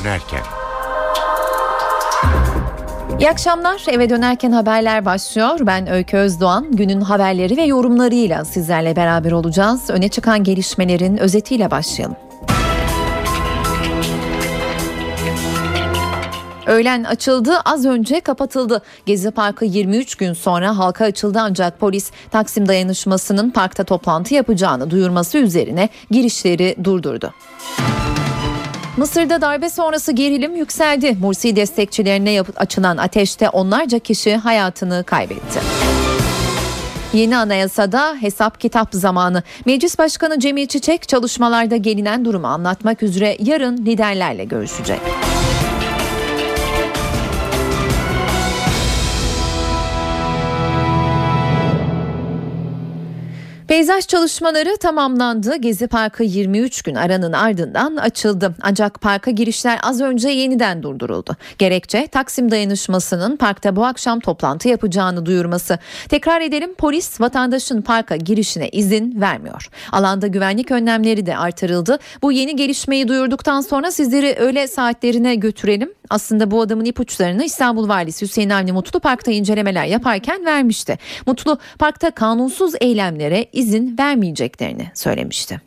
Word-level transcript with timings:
dönerken. 0.00 0.40
İyi 3.18 3.30
akşamlar. 3.30 3.84
Eve 3.88 4.10
dönerken 4.10 4.52
haberler 4.52 5.04
başlıyor. 5.04 5.58
Ben 5.62 5.90
Öykü 5.92 6.16
Özdoğan. 6.16 6.72
Günün 6.72 7.00
haberleri 7.00 7.56
ve 7.56 7.62
yorumlarıyla 7.62 8.44
sizlerle 8.44 8.96
beraber 8.96 9.32
olacağız. 9.32 9.90
Öne 9.90 10.08
çıkan 10.08 10.44
gelişmelerin 10.44 11.16
özetiyle 11.16 11.70
başlayalım. 11.70 12.16
Öğlen 16.66 17.04
açıldı, 17.04 17.52
az 17.64 17.86
önce 17.86 18.20
kapatıldı. 18.20 18.82
Gezi 19.06 19.30
Parkı 19.30 19.64
23 19.64 20.14
gün 20.14 20.32
sonra 20.32 20.78
halka 20.78 21.04
açıldı 21.04 21.38
ancak 21.42 21.80
polis 21.80 22.10
Taksim 22.30 22.68
dayanışmasının 22.68 23.50
parkta 23.50 23.84
toplantı 23.84 24.34
yapacağını 24.34 24.90
duyurması 24.90 25.38
üzerine 25.38 25.88
girişleri 26.10 26.76
durdurdu. 26.84 27.34
Mısır'da 28.98 29.40
darbe 29.40 29.70
sonrası 29.70 30.12
gerilim 30.12 30.56
yükseldi. 30.56 31.16
Mursi 31.20 31.56
destekçilerine 31.56 32.30
yapı- 32.30 32.52
açılan 32.56 32.96
ateşte 32.96 33.48
onlarca 33.48 33.98
kişi 33.98 34.36
hayatını 34.36 35.04
kaybetti. 35.06 35.60
Yeni 37.12 37.36
anayasada 37.36 38.16
hesap 38.20 38.60
kitap 38.60 38.88
zamanı. 38.92 39.42
Meclis 39.66 39.98
Başkanı 39.98 40.40
Cemil 40.40 40.66
Çiçek 40.66 41.08
çalışmalarda 41.08 41.76
gelinen 41.76 42.24
durumu 42.24 42.46
anlatmak 42.46 43.02
üzere 43.02 43.36
yarın 43.40 43.76
liderlerle 43.76 44.44
görüşecek. 44.44 45.00
Peyzaj 53.68 54.06
çalışmaları 54.06 54.76
tamamlandı. 54.76 55.56
Gezi 55.56 55.86
Parkı 55.88 56.24
23 56.24 56.82
gün 56.82 56.94
aranın 56.94 57.32
ardından 57.32 57.96
açıldı. 57.96 58.54
Ancak 58.62 59.00
parka 59.00 59.30
girişler 59.30 59.78
az 59.82 60.00
önce 60.00 60.28
yeniden 60.28 60.82
durduruldu. 60.82 61.36
Gerekçe 61.58 62.06
Taksim 62.06 62.50
Dayanışması'nın 62.50 63.36
parkta 63.36 63.76
bu 63.76 63.84
akşam 63.84 64.20
toplantı 64.20 64.68
yapacağını 64.68 65.26
duyurması. 65.26 65.78
Tekrar 66.08 66.40
edelim 66.40 66.74
polis 66.74 67.20
vatandaşın 67.20 67.82
parka 67.82 68.16
girişine 68.16 68.68
izin 68.68 69.20
vermiyor. 69.20 69.68
Alanda 69.92 70.26
güvenlik 70.26 70.70
önlemleri 70.70 71.26
de 71.26 71.36
artırıldı. 71.36 71.98
Bu 72.22 72.32
yeni 72.32 72.56
gelişmeyi 72.56 73.08
duyurduktan 73.08 73.60
sonra 73.60 73.90
sizleri 73.90 74.34
öğle 74.34 74.68
saatlerine 74.68 75.34
götürelim. 75.34 75.97
Aslında 76.10 76.50
bu 76.50 76.60
adamın 76.60 76.84
ipuçlarını 76.84 77.44
İstanbul 77.44 77.88
Valisi 77.88 78.26
Hüseyin 78.26 78.50
Avni 78.50 78.72
Mutlu 78.72 79.00
parkta 79.00 79.30
incelemeler 79.30 79.84
yaparken 79.84 80.44
vermişti. 80.44 80.98
Mutlu 81.26 81.58
parkta 81.78 82.10
kanunsuz 82.10 82.74
eylemlere 82.80 83.46
izin 83.52 83.98
vermeyeceklerini 83.98 84.90
söylemişti. 84.94 85.60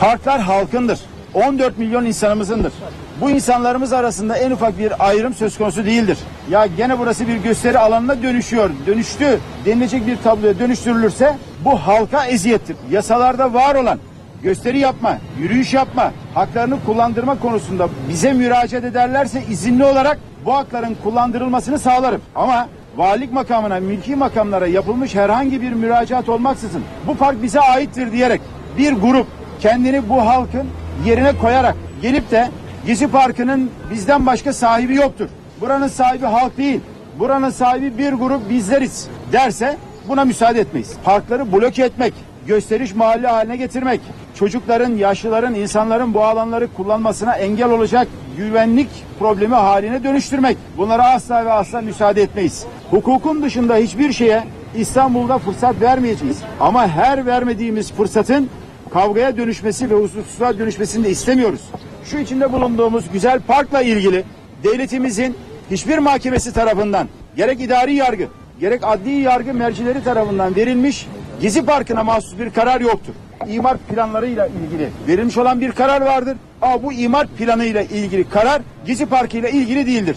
Parklar 0.00 0.40
halkındır. 0.40 0.98
14 1.34 1.78
milyon 1.78 2.04
insanımızındır. 2.04 2.72
Bu 3.20 3.30
insanlarımız 3.30 3.92
arasında 3.92 4.36
en 4.36 4.50
ufak 4.50 4.78
bir 4.78 5.08
ayrım 5.08 5.34
söz 5.34 5.58
konusu 5.58 5.84
değildir. 5.84 6.18
Ya 6.50 6.66
gene 6.66 6.98
burası 6.98 7.28
bir 7.28 7.36
gösteri 7.36 7.78
alanına 7.78 8.22
dönüşüyor, 8.22 8.70
dönüştü 8.86 9.40
denilecek 9.66 10.06
bir 10.06 10.16
tabloya 10.16 10.58
dönüştürülürse 10.58 11.36
bu 11.64 11.76
halka 11.76 12.26
eziyettir. 12.26 12.76
Yasalarda 12.90 13.54
var 13.54 13.74
olan 13.74 13.98
gösteri 14.42 14.78
yapma, 14.78 15.18
yürüyüş 15.38 15.74
yapma, 15.74 16.12
haklarını 16.34 16.84
kullandırma 16.86 17.38
konusunda 17.38 17.88
bize 18.08 18.32
müracaat 18.32 18.84
ederlerse 18.84 19.42
izinli 19.50 19.84
olarak 19.84 20.18
bu 20.44 20.54
hakların 20.54 20.96
kullandırılmasını 21.02 21.78
sağlarım. 21.78 22.20
Ama 22.34 22.68
valilik 22.96 23.32
makamına, 23.32 23.80
mülki 23.80 24.16
makamlara 24.16 24.66
yapılmış 24.66 25.14
herhangi 25.14 25.62
bir 25.62 25.72
müracaat 25.72 26.28
olmaksızın 26.28 26.82
bu 27.06 27.16
park 27.16 27.42
bize 27.42 27.60
aittir 27.60 28.12
diyerek 28.12 28.40
bir 28.78 28.92
grup 28.92 29.26
kendini 29.60 30.08
bu 30.08 30.26
halkın 30.26 30.66
yerine 31.06 31.38
koyarak 31.38 31.76
gelip 32.02 32.30
de 32.30 32.48
Gezi 32.86 33.08
Parkı'nın 33.08 33.70
bizden 33.90 34.26
başka 34.26 34.52
sahibi 34.52 34.94
yoktur. 34.94 35.28
Buranın 35.60 35.88
sahibi 35.88 36.26
halk 36.26 36.58
değil. 36.58 36.80
Buranın 37.18 37.50
sahibi 37.50 37.98
bir 37.98 38.12
grup 38.12 38.50
bizleriz 38.50 39.08
derse 39.32 39.76
buna 40.08 40.24
müsaade 40.24 40.60
etmeyiz. 40.60 40.92
Parkları 41.04 41.52
bloke 41.52 41.84
etmek, 41.84 42.14
gösteriş 42.48 42.94
mahalli 42.94 43.26
haline 43.26 43.56
getirmek, 43.56 44.00
çocukların, 44.34 44.96
yaşlıların, 44.96 45.54
insanların 45.54 46.14
bu 46.14 46.24
alanları 46.24 46.68
kullanmasına 46.76 47.36
engel 47.36 47.70
olacak 47.70 48.08
güvenlik 48.36 48.88
problemi 49.18 49.54
haline 49.54 50.04
dönüştürmek. 50.04 50.56
Bunlara 50.76 51.10
asla 51.14 51.44
ve 51.44 51.52
asla 51.52 51.80
müsaade 51.80 52.22
etmeyiz. 52.22 52.66
Hukukun 52.90 53.42
dışında 53.42 53.76
hiçbir 53.76 54.12
şeye 54.12 54.44
İstanbul'da 54.76 55.38
fırsat 55.38 55.80
vermeyeceğiz. 55.80 56.38
Ama 56.60 56.88
her 56.88 57.26
vermediğimiz 57.26 57.92
fırsatın 57.92 58.50
kavgaya 58.90 59.36
dönüşmesi 59.36 59.90
ve 59.90 59.94
huzursuzluğa 59.94 60.58
dönüşmesini 60.58 61.04
de 61.04 61.10
istemiyoruz. 61.10 61.60
Şu 62.04 62.18
içinde 62.18 62.52
bulunduğumuz 62.52 63.04
güzel 63.12 63.40
parkla 63.40 63.82
ilgili 63.82 64.24
devletimizin 64.64 65.36
hiçbir 65.70 65.98
mahkemesi 65.98 66.52
tarafından 66.52 67.08
gerek 67.36 67.60
idari 67.60 67.94
yargı 67.94 68.28
gerek 68.60 68.80
adli 68.84 69.10
yargı 69.10 69.54
mercileri 69.54 70.04
tarafından 70.04 70.56
verilmiş 70.56 71.06
Gezi 71.40 71.64
Parkı'na 71.64 72.04
mahsus 72.04 72.38
bir 72.38 72.50
karar 72.50 72.80
yoktur. 72.80 73.12
İmar 73.48 73.78
planlarıyla 73.78 74.46
ilgili 74.46 74.90
verilmiş 75.08 75.36
olan 75.36 75.60
bir 75.60 75.72
karar 75.72 76.00
vardır. 76.00 76.36
Ama 76.62 76.82
bu 76.82 76.92
imar 76.92 77.26
planıyla 77.26 77.82
ilgili 77.82 78.28
karar 78.28 78.62
Gezi 78.86 79.06
Parkı 79.06 79.36
ile 79.36 79.50
ilgili 79.50 79.86
değildir. 79.86 80.16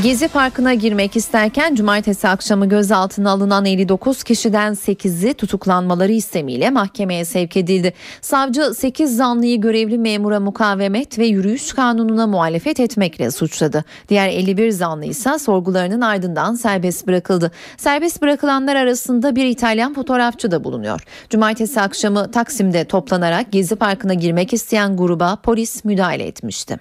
Gezi 0.00 0.28
Parkı'na 0.28 0.74
girmek 0.74 1.16
isterken 1.16 1.74
cumartesi 1.74 2.28
akşamı 2.28 2.68
gözaltına 2.68 3.30
alınan 3.30 3.64
59 3.64 4.22
kişiden 4.22 4.72
8'i 4.72 5.34
tutuklanmaları 5.34 6.12
istemiyle 6.12 6.70
mahkemeye 6.70 7.24
sevk 7.24 7.56
edildi. 7.56 7.92
Savcı 8.20 8.74
8 8.74 9.16
zanlıyı 9.16 9.60
görevli 9.60 9.98
memura 9.98 10.40
mukavemet 10.40 11.18
ve 11.18 11.26
yürüyüş 11.26 11.72
kanununa 11.72 12.26
muhalefet 12.26 12.80
etmekle 12.80 13.30
suçladı. 13.30 13.84
Diğer 14.08 14.28
51 14.28 14.70
zanlı 14.70 15.04
ise 15.04 15.38
sorgularının 15.38 16.00
ardından 16.00 16.54
serbest 16.54 17.06
bırakıldı. 17.06 17.50
Serbest 17.76 18.22
bırakılanlar 18.22 18.76
arasında 18.76 19.36
bir 19.36 19.44
İtalyan 19.44 19.94
fotoğrafçı 19.94 20.50
da 20.50 20.64
bulunuyor. 20.64 21.00
Cumartesi 21.30 21.80
akşamı 21.80 22.30
Taksim'de 22.30 22.84
toplanarak 22.84 23.52
Gezi 23.52 23.76
Parkı'na 23.76 24.14
girmek 24.14 24.52
isteyen 24.52 24.96
gruba 24.96 25.36
polis 25.36 25.84
müdahale 25.84 26.26
etmişti. 26.26 26.78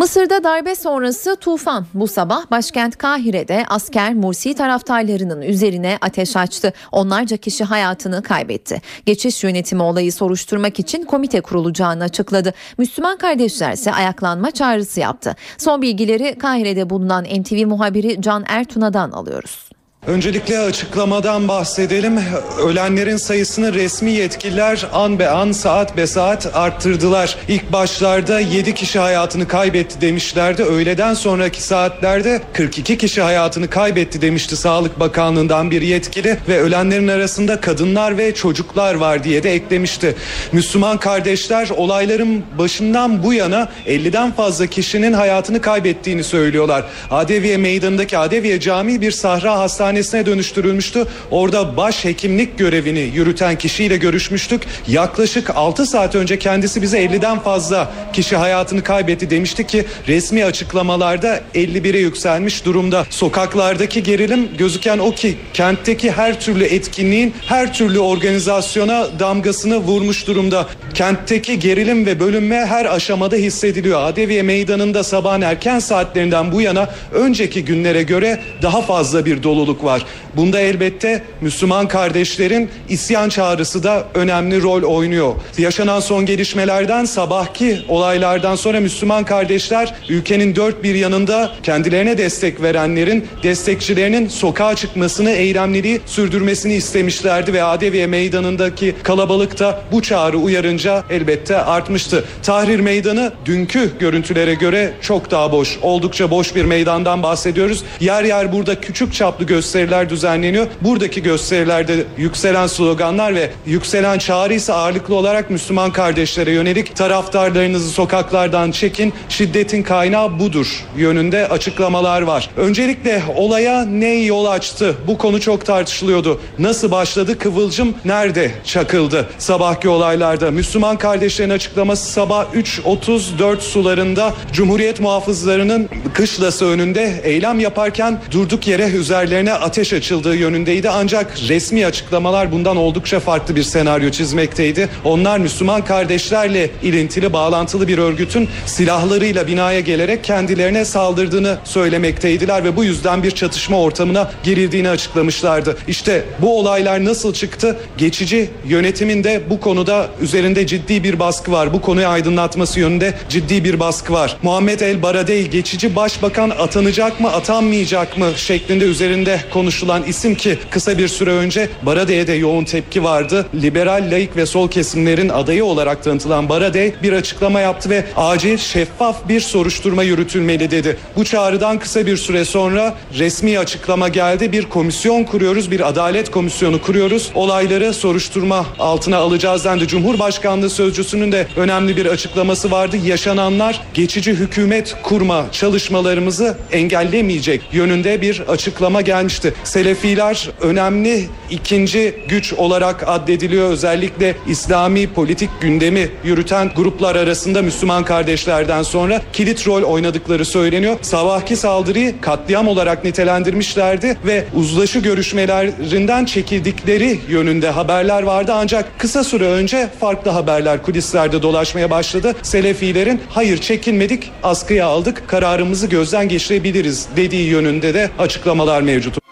Mısır'da 0.00 0.44
darbe 0.44 0.74
sonrası 0.74 1.36
tufan 1.36 1.86
bu 1.94 2.08
sabah 2.08 2.50
başkent 2.50 2.96
Kahire'de 2.96 3.64
asker 3.68 4.14
Mursi 4.14 4.54
taraftarlarının 4.54 5.42
üzerine 5.42 5.98
ateş 6.00 6.36
açtı. 6.36 6.72
Onlarca 6.92 7.36
kişi 7.36 7.64
hayatını 7.64 8.22
kaybetti. 8.22 8.82
Geçiş 9.06 9.44
yönetimi 9.44 9.82
olayı 9.82 10.12
soruşturmak 10.12 10.78
için 10.78 11.04
komite 11.04 11.40
kurulacağını 11.40 12.04
açıkladı. 12.04 12.54
Müslüman 12.78 13.18
kardeşler 13.18 13.72
ise 13.72 13.92
ayaklanma 13.92 14.50
çağrısı 14.50 15.00
yaptı. 15.00 15.36
Son 15.58 15.82
bilgileri 15.82 16.38
Kahire'de 16.38 16.90
bulunan 16.90 17.24
NTV 17.24 17.66
muhabiri 17.66 18.22
Can 18.22 18.44
Ertuna'dan 18.48 19.10
alıyoruz. 19.10 19.69
Öncelikle 20.06 20.58
açıklamadan 20.58 21.48
bahsedelim. 21.48 22.18
Ölenlerin 22.66 23.16
sayısını 23.16 23.74
resmi 23.74 24.10
yetkililer 24.10 24.86
an 24.92 25.18
be 25.18 25.30
an 25.30 25.52
saat 25.52 25.96
be 25.96 26.06
saat 26.06 26.56
arttırdılar. 26.56 27.36
İlk 27.48 27.72
başlarda 27.72 28.40
7 28.40 28.74
kişi 28.74 28.98
hayatını 28.98 29.48
kaybetti 29.48 30.00
demişlerdi. 30.00 30.62
Öğleden 30.62 31.14
sonraki 31.14 31.62
saatlerde 31.62 32.42
42 32.52 32.98
kişi 32.98 33.22
hayatını 33.22 33.70
kaybetti 33.70 34.22
demişti 34.22 34.56
Sağlık 34.56 35.00
Bakanlığı'ndan 35.00 35.70
bir 35.70 35.82
yetkili 35.82 36.38
ve 36.48 36.60
ölenlerin 36.60 37.08
arasında 37.08 37.60
kadınlar 37.60 38.18
ve 38.18 38.34
çocuklar 38.34 38.94
var 38.94 39.24
diye 39.24 39.42
de 39.42 39.52
eklemişti. 39.52 40.16
Müslüman 40.52 40.98
kardeşler 40.98 41.68
olayların 41.76 42.44
başından 42.58 43.22
bu 43.22 43.32
yana 43.32 43.68
50'den 43.86 44.32
fazla 44.32 44.66
kişinin 44.66 45.12
hayatını 45.12 45.60
kaybettiğini 45.60 46.24
söylüyorlar. 46.24 46.84
Adeviye 47.10 47.56
Meydanı'ndaki 47.56 48.18
Adeviye 48.18 48.60
Camii 48.60 49.00
bir 49.00 49.10
sahra 49.10 49.58
hastanesine 49.90 50.26
dönüştürülmüştü. 50.26 51.06
Orada 51.30 51.76
baş 51.76 52.04
hekimlik 52.04 52.58
görevini 52.58 53.00
yürüten 53.00 53.58
kişiyle 53.58 53.96
görüşmüştük. 53.96 54.62
Yaklaşık 54.88 55.56
6 55.56 55.86
saat 55.86 56.14
önce 56.14 56.38
kendisi 56.38 56.82
bize 56.82 57.04
50'den 57.04 57.38
fazla 57.38 57.92
kişi 58.12 58.36
hayatını 58.36 58.82
kaybetti 58.82 59.30
demişti 59.30 59.66
ki 59.66 59.84
resmi 60.08 60.44
açıklamalarda 60.44 61.40
51'e 61.54 61.98
yükselmiş 61.98 62.64
durumda. 62.64 63.06
Sokaklardaki 63.10 64.02
gerilim 64.02 64.48
gözüken 64.58 64.98
o 64.98 65.10
ki 65.10 65.36
kentteki 65.54 66.10
her 66.12 66.40
türlü 66.40 66.64
etkinliğin 66.64 67.34
her 67.46 67.74
türlü 67.74 67.98
organizasyona 67.98 69.06
damgasını 69.18 69.76
vurmuş 69.76 70.26
durumda. 70.26 70.68
Kentteki 70.94 71.58
gerilim 71.58 72.06
ve 72.06 72.20
bölünme 72.20 72.66
her 72.66 72.84
aşamada 72.84 73.36
hissediliyor. 73.36 74.02
Adeviye 74.02 74.42
Meydanı'nda 74.42 75.04
sabahın 75.04 75.40
erken 75.40 75.78
saatlerinden 75.78 76.52
bu 76.52 76.60
yana 76.60 76.88
önceki 77.12 77.64
günlere 77.64 78.02
göre 78.02 78.40
daha 78.62 78.82
fazla 78.82 79.24
bir 79.24 79.42
doluluk 79.42 79.79
sorumluluk 79.80 79.84
var. 79.84 80.06
Bunda 80.36 80.60
elbette 80.60 81.22
Müslüman 81.40 81.88
kardeşlerin 81.88 82.70
isyan 82.88 83.28
çağrısı 83.28 83.82
da 83.82 84.06
önemli 84.14 84.62
rol 84.62 84.82
oynuyor. 84.82 85.34
Yaşanan 85.58 86.00
son 86.00 86.26
gelişmelerden 86.26 87.04
sabahki 87.04 87.78
olaylardan 87.88 88.56
sonra 88.56 88.80
Müslüman 88.80 89.24
kardeşler 89.24 89.94
ülkenin 90.08 90.56
dört 90.56 90.82
bir 90.82 90.94
yanında 90.94 91.50
kendilerine 91.62 92.18
destek 92.18 92.62
verenlerin 92.62 93.26
destekçilerinin 93.42 94.28
sokağa 94.28 94.76
çıkmasını, 94.76 95.30
eylemleri 95.30 96.00
sürdürmesini 96.06 96.74
istemişlerdi 96.74 97.52
ve 97.52 97.62
Adeviye 97.62 98.06
Meydanı'ndaki 98.06 98.94
kalabalık 99.02 99.58
da 99.58 99.82
bu 99.92 100.02
çağrı 100.02 100.36
uyarınca 100.36 101.04
elbette 101.10 101.56
artmıştı. 101.56 102.24
Tahrir 102.42 102.80
Meydanı 102.80 103.32
dünkü 103.44 103.90
görüntülere 103.98 104.54
göre 104.54 104.92
çok 105.02 105.30
daha 105.30 105.52
boş, 105.52 105.78
oldukça 105.82 106.30
boş 106.30 106.54
bir 106.54 106.64
meydandan 106.64 107.22
bahsediyoruz. 107.22 107.84
Yer 108.00 108.24
yer 108.24 108.52
burada 108.52 108.80
küçük 108.80 109.14
çaplı 109.14 109.46
gösteriler 109.70 110.10
düzenleniyor. 110.10 110.66
Buradaki 110.80 111.22
gösterilerde 111.22 112.04
yükselen 112.18 112.66
sloganlar 112.66 113.34
ve 113.34 113.50
yükselen 113.66 114.18
çağrı 114.18 114.54
ise 114.54 114.72
ağırlıklı 114.72 115.14
olarak 115.14 115.50
Müslüman 115.50 115.92
kardeşlere 115.92 116.50
yönelik 116.50 116.96
taraftarlarınızı 116.96 117.90
sokaklardan 117.90 118.70
çekin, 118.70 119.12
şiddetin 119.28 119.82
kaynağı 119.82 120.38
budur 120.38 120.86
yönünde 120.96 121.48
açıklamalar 121.48 122.22
var. 122.22 122.50
Öncelikle 122.56 123.22
olaya 123.36 123.84
ne 123.84 124.14
yol 124.14 124.44
açtı? 124.44 124.94
Bu 125.06 125.18
konu 125.18 125.40
çok 125.40 125.66
tartışılıyordu. 125.66 126.40
Nasıl 126.58 126.90
başladı? 126.90 127.38
Kıvılcım 127.38 127.94
nerede 128.04 128.50
çakıldı? 128.64 129.26
Sabahki 129.38 129.88
olaylarda 129.88 130.50
Müslüman 130.50 130.98
kardeşlerin 130.98 131.50
açıklaması 131.50 132.12
sabah 132.12 132.54
3.34 132.54 133.60
sularında 133.60 134.34
Cumhuriyet 134.52 135.00
muhafızlarının 135.00 135.88
kışlası 136.14 136.66
önünde 136.66 137.20
eylem 137.24 137.60
yaparken 137.60 138.18
durduk 138.30 138.66
yere 138.66 138.90
üzerlerine 138.90 139.59
ateş 139.60 139.92
açıldığı 139.92 140.36
yönündeydi. 140.36 140.90
Ancak 140.90 141.38
resmi 141.48 141.86
açıklamalar 141.86 142.52
bundan 142.52 142.76
oldukça 142.76 143.20
farklı 143.20 143.56
bir 143.56 143.62
senaryo 143.62 144.10
çizmekteydi. 144.10 144.88
Onlar 145.04 145.38
Müslüman 145.38 145.84
kardeşlerle 145.84 146.70
ilintili, 146.82 147.32
bağlantılı 147.32 147.88
bir 147.88 147.98
örgütün 147.98 148.48
silahlarıyla 148.66 149.46
binaya 149.46 149.80
gelerek 149.80 150.24
kendilerine 150.24 150.84
saldırdığını 150.84 151.58
söylemekteydiler 151.64 152.64
ve 152.64 152.76
bu 152.76 152.84
yüzden 152.84 153.22
bir 153.22 153.30
çatışma 153.30 153.80
ortamına 153.80 154.30
girildiğini 154.44 154.90
açıklamışlardı. 154.90 155.76
İşte 155.88 156.24
bu 156.38 156.58
olaylar 156.58 157.04
nasıl 157.04 157.34
çıktı? 157.34 157.76
Geçici 157.98 158.50
yönetimin 158.66 159.24
de 159.24 159.42
bu 159.50 159.60
konuda 159.60 160.08
üzerinde 160.20 160.66
ciddi 160.66 161.04
bir 161.04 161.18
baskı 161.18 161.52
var. 161.52 161.72
Bu 161.72 161.80
konuyu 161.80 162.08
aydınlatması 162.08 162.80
yönünde 162.80 163.14
ciddi 163.28 163.64
bir 163.64 163.80
baskı 163.80 164.12
var. 164.12 164.36
Muhammed 164.42 164.80
El 164.80 165.02
Baradei 165.02 165.50
geçici 165.50 165.96
başbakan 165.96 166.50
atanacak 166.50 167.20
mı, 167.20 167.32
atanmayacak 167.32 168.18
mı 168.18 168.26
şeklinde 168.36 168.84
üzerinde 168.84 169.40
konuşulan 169.50 170.02
isim 170.02 170.34
ki 170.34 170.58
kısa 170.70 170.98
bir 170.98 171.08
süre 171.08 171.30
önce 171.30 171.68
Baradei'ye 171.82 172.26
de 172.26 172.32
yoğun 172.32 172.64
tepki 172.64 173.04
vardı. 173.04 173.46
Liberal, 173.54 174.08
laik 174.10 174.36
ve 174.36 174.46
sol 174.46 174.70
kesimlerin 174.70 175.28
adayı 175.28 175.64
olarak 175.64 176.04
tanıtılan 176.04 176.48
Baradei 176.48 176.94
bir 177.02 177.12
açıklama 177.12 177.60
yaptı 177.60 177.90
ve 177.90 178.04
acil 178.16 178.56
şeffaf 178.56 179.28
bir 179.28 179.40
soruşturma 179.40 180.02
yürütülmeli 180.02 180.70
dedi. 180.70 180.96
Bu 181.16 181.24
çağrıdan 181.24 181.78
kısa 181.78 182.06
bir 182.06 182.16
süre 182.16 182.44
sonra 182.44 182.94
resmi 183.18 183.58
açıklama 183.58 184.08
geldi. 184.08 184.52
Bir 184.52 184.64
komisyon 184.64 185.24
kuruyoruz, 185.24 185.70
bir 185.70 185.88
adalet 185.88 186.30
komisyonu 186.30 186.82
kuruyoruz. 186.82 187.30
Olayları 187.34 187.94
soruşturma 187.94 188.66
altına 188.78 189.16
alacağız 189.16 189.64
dendi. 189.64 189.88
Cumhurbaşkanlığı 189.88 190.70
sözcüsünün 190.70 191.32
de 191.32 191.46
önemli 191.56 191.96
bir 191.96 192.06
açıklaması 192.06 192.70
vardı. 192.70 192.96
Yaşananlar 193.04 193.80
geçici 193.94 194.32
hükümet 194.32 194.96
kurma 195.02 195.46
çalışmalarımızı 195.52 196.56
engellemeyecek 196.72 197.60
yönünde 197.72 198.20
bir 198.20 198.40
açıklama 198.48 199.00
gelmişti. 199.00 199.39
Selefiler 199.64 200.50
önemli 200.60 201.28
ikinci 201.50 202.14
güç 202.28 202.52
olarak 202.52 203.08
addediliyor. 203.08 203.70
Özellikle 203.70 204.34
İslami 204.48 205.12
politik 205.12 205.50
gündemi 205.60 206.08
yürüten 206.24 206.70
gruplar 206.76 207.16
arasında 207.16 207.62
Müslüman 207.62 208.04
kardeşlerden 208.04 208.82
sonra 208.82 209.22
kilit 209.32 209.66
rol 209.66 209.82
oynadıkları 209.82 210.44
söyleniyor. 210.44 210.96
Sabahki 211.02 211.56
saldırıyı 211.56 212.20
katliam 212.20 212.68
olarak 212.68 213.04
nitelendirmişlerdi 213.04 214.16
ve 214.26 214.44
uzlaşı 214.54 214.98
görüşmelerinden 214.98 216.24
çekildikleri 216.24 217.18
yönünde 217.28 217.70
haberler 217.70 218.22
vardı 218.22 218.52
ancak 218.54 218.98
kısa 218.98 219.24
süre 219.24 219.46
önce 219.46 219.88
farklı 220.00 220.30
haberler 220.30 220.82
kulislerde 220.82 221.42
dolaşmaya 221.42 221.90
başladı. 221.90 222.34
Selefilerin 222.42 223.20
hayır 223.28 223.58
çekinmedik 223.58 224.30
askıya 224.42 224.86
aldık 224.86 225.28
kararımızı 225.28 225.86
gözden 225.86 226.28
geçirebiliriz 226.28 227.06
dediği 227.16 227.48
yönünde 227.48 227.94
de 227.94 228.10
açıklamalar 228.18 228.82
mevcut. 228.82 229.29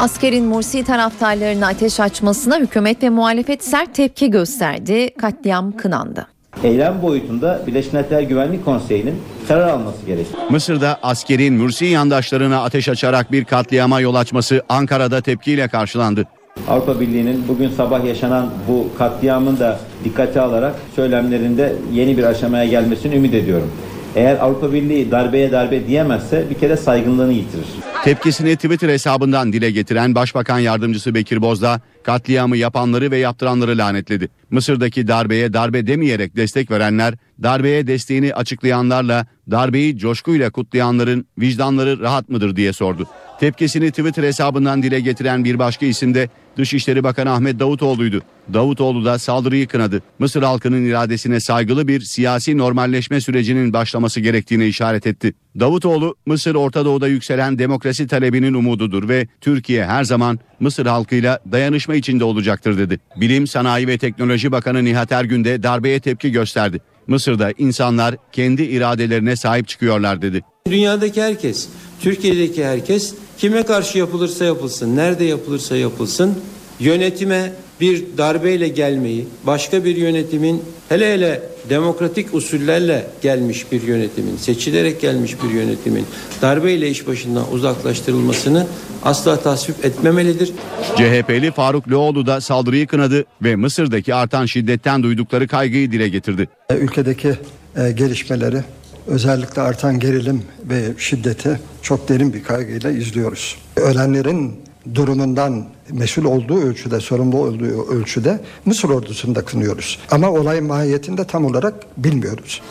Askerin 0.00 0.44
Mursi 0.44 0.84
taraftarlarına 0.84 1.66
ateş 1.66 2.00
açmasına 2.00 2.58
hükümet 2.58 3.02
ve 3.02 3.10
muhalefet 3.10 3.64
sert 3.64 3.94
tepki 3.94 4.30
gösterdi. 4.30 5.10
Katliam 5.18 5.76
kınandı. 5.76 6.26
Eylem 6.62 7.02
boyutunda 7.02 7.62
Birleşmiş 7.66 7.92
Milletler 7.92 8.22
Güvenlik 8.22 8.64
Konseyi'nin 8.64 9.22
karar 9.48 9.68
alması 9.68 10.06
gerekiyor. 10.06 10.38
Mısır'da 10.50 10.98
askerin 11.02 11.54
Mürsi 11.54 11.84
yandaşlarına 11.84 12.62
ateş 12.62 12.88
açarak 12.88 13.32
bir 13.32 13.44
katliama 13.44 14.00
yol 14.00 14.14
açması 14.14 14.62
Ankara'da 14.68 15.20
tepkiyle 15.20 15.68
karşılandı. 15.68 16.24
Avrupa 16.68 17.00
Birliği'nin 17.00 17.48
bugün 17.48 17.70
sabah 17.70 18.04
yaşanan 18.04 18.50
bu 18.68 18.88
katliamın 18.98 19.58
da 19.58 19.78
dikkate 20.04 20.40
alarak 20.40 20.74
söylemlerinde 20.96 21.72
yeni 21.92 22.18
bir 22.18 22.24
aşamaya 22.24 22.64
gelmesini 22.64 23.16
ümit 23.16 23.34
ediyorum. 23.34 23.72
Eğer 24.16 24.36
Avrupa 24.36 24.72
Birliği 24.72 25.10
darbeye 25.10 25.52
darbe 25.52 25.86
diyemezse 25.86 26.44
bir 26.50 26.54
kere 26.54 26.76
saygınlığını 26.76 27.32
yitirir. 27.32 27.66
Tepkisini 28.04 28.56
Twitter 28.56 28.88
hesabından 28.88 29.52
dile 29.52 29.70
getiren 29.70 30.14
Başbakan 30.14 30.58
Yardımcısı 30.58 31.14
Bekir 31.14 31.42
Bozdağ, 31.42 31.80
katliamı 32.02 32.56
yapanları 32.56 33.10
ve 33.10 33.18
yaptıranları 33.18 33.78
lanetledi. 33.78 34.28
Mısır'daki 34.50 35.08
darbeye 35.08 35.52
darbe 35.52 35.86
demeyerek 35.86 36.36
destek 36.36 36.70
verenler, 36.70 37.14
darbeye 37.42 37.86
desteğini 37.86 38.34
açıklayanlarla 38.34 39.26
darbeyi 39.50 39.98
coşkuyla 39.98 40.50
kutlayanların 40.50 41.26
vicdanları 41.38 42.00
rahat 42.00 42.28
mıdır 42.28 42.56
diye 42.56 42.72
sordu. 42.72 43.06
Tepkisini 43.40 43.90
Twitter 43.90 44.22
hesabından 44.22 44.82
dile 44.82 45.00
getiren 45.00 45.44
bir 45.44 45.58
başka 45.58 45.86
isim 45.86 46.14
de 46.14 46.28
Dışişleri 46.56 47.04
Bakanı 47.04 47.30
Ahmet 47.30 47.58
Davutoğlu'ydu. 47.58 48.22
Davutoğlu 48.54 49.04
da 49.04 49.18
saldırıyı 49.18 49.68
kınadı. 49.68 50.02
Mısır 50.18 50.42
halkının 50.42 50.84
iradesine 50.84 51.40
saygılı 51.40 51.88
bir 51.88 52.00
siyasi 52.00 52.58
normalleşme 52.58 53.20
sürecinin 53.20 53.72
başlaması 53.72 54.20
gerektiğini 54.20 54.66
işaret 54.66 55.06
etti. 55.06 55.34
Davutoğlu, 55.60 56.16
Mısır 56.26 56.54
Orta 56.54 56.84
Doğu'da 56.84 57.08
yükselen 57.08 57.58
demokrasi 57.58 58.06
talebinin 58.06 58.54
umududur 58.54 59.08
ve 59.08 59.26
Türkiye 59.40 59.86
her 59.86 60.04
zaman 60.04 60.38
Mısır 60.60 60.86
halkıyla 60.86 61.38
dayanışma 61.52 61.94
içinde 61.94 62.24
olacaktır 62.24 62.78
dedi. 62.78 63.00
Bilim, 63.16 63.46
Sanayi 63.46 63.88
ve 63.88 63.98
Teknoloji 63.98 64.52
Bakanı 64.52 64.84
Nihat 64.84 65.12
Ergün 65.12 65.44
de 65.44 65.62
darbeye 65.62 66.00
tepki 66.00 66.32
gösterdi. 66.32 66.80
Mısır'da 67.06 67.52
insanlar 67.58 68.16
kendi 68.32 68.62
iradelerine 68.62 69.36
sahip 69.36 69.68
çıkıyorlar 69.68 70.22
dedi. 70.22 70.42
Dünyadaki 70.70 71.22
herkes, 71.22 71.68
Türkiye'deki 72.00 72.64
herkes 72.64 73.14
kime 73.38 73.62
karşı 73.62 73.98
yapılırsa 73.98 74.44
yapılsın, 74.44 74.96
nerede 74.96 75.24
yapılırsa 75.24 75.76
yapılsın 75.76 76.34
yönetime 76.80 77.52
bir 77.80 78.04
darbeyle 78.18 78.68
gelmeyi, 78.68 79.28
başka 79.46 79.84
bir 79.84 79.96
yönetimin 79.96 80.62
hele 80.88 81.14
hele 81.14 81.42
demokratik 81.68 82.34
usullerle 82.34 83.06
gelmiş 83.22 83.72
bir 83.72 83.82
yönetimin, 83.82 84.36
seçilerek 84.36 85.00
gelmiş 85.00 85.36
bir 85.44 85.50
yönetimin 85.50 86.06
darbeyle 86.42 86.90
iş 86.90 87.06
başından 87.06 87.52
uzaklaştırılmasını 87.52 88.66
asla 89.04 89.40
tasvip 89.40 89.84
etmemelidir. 89.84 90.52
CHP'li 90.96 91.50
Faruk 91.52 91.88
Loğlu 91.88 92.26
da 92.26 92.40
saldırıyı 92.40 92.86
kınadı 92.86 93.24
ve 93.42 93.56
Mısır'daki 93.56 94.14
artan 94.14 94.46
şiddetten 94.46 95.02
duydukları 95.02 95.48
kaygıyı 95.48 95.92
dile 95.92 96.08
getirdi. 96.08 96.48
Ülkedeki 96.80 97.28
e, 97.76 97.92
gelişmeleri 97.92 98.64
özellikle 99.10 99.62
artan 99.62 99.98
gerilim 99.98 100.42
ve 100.64 100.82
şiddeti 100.98 101.60
çok 101.82 102.08
derin 102.08 102.32
bir 102.32 102.44
kaygıyla 102.44 102.90
izliyoruz. 102.90 103.56
Ölenlerin 103.76 104.60
durumundan 104.94 105.64
mesul 105.90 106.24
olduğu 106.24 106.60
ölçüde, 106.60 107.00
sorumlu 107.00 107.38
olduğu 107.38 107.90
ölçüde 107.90 108.40
Mısır 108.64 108.88
ordusunu 108.88 109.34
da 109.34 109.44
kınıyoruz. 109.44 109.98
Ama 110.10 110.30
olayın 110.30 110.64
mahiyetini 110.64 111.18
de 111.18 111.24
tam 111.24 111.44
olarak 111.44 111.74
bilmiyoruz. 111.96 112.62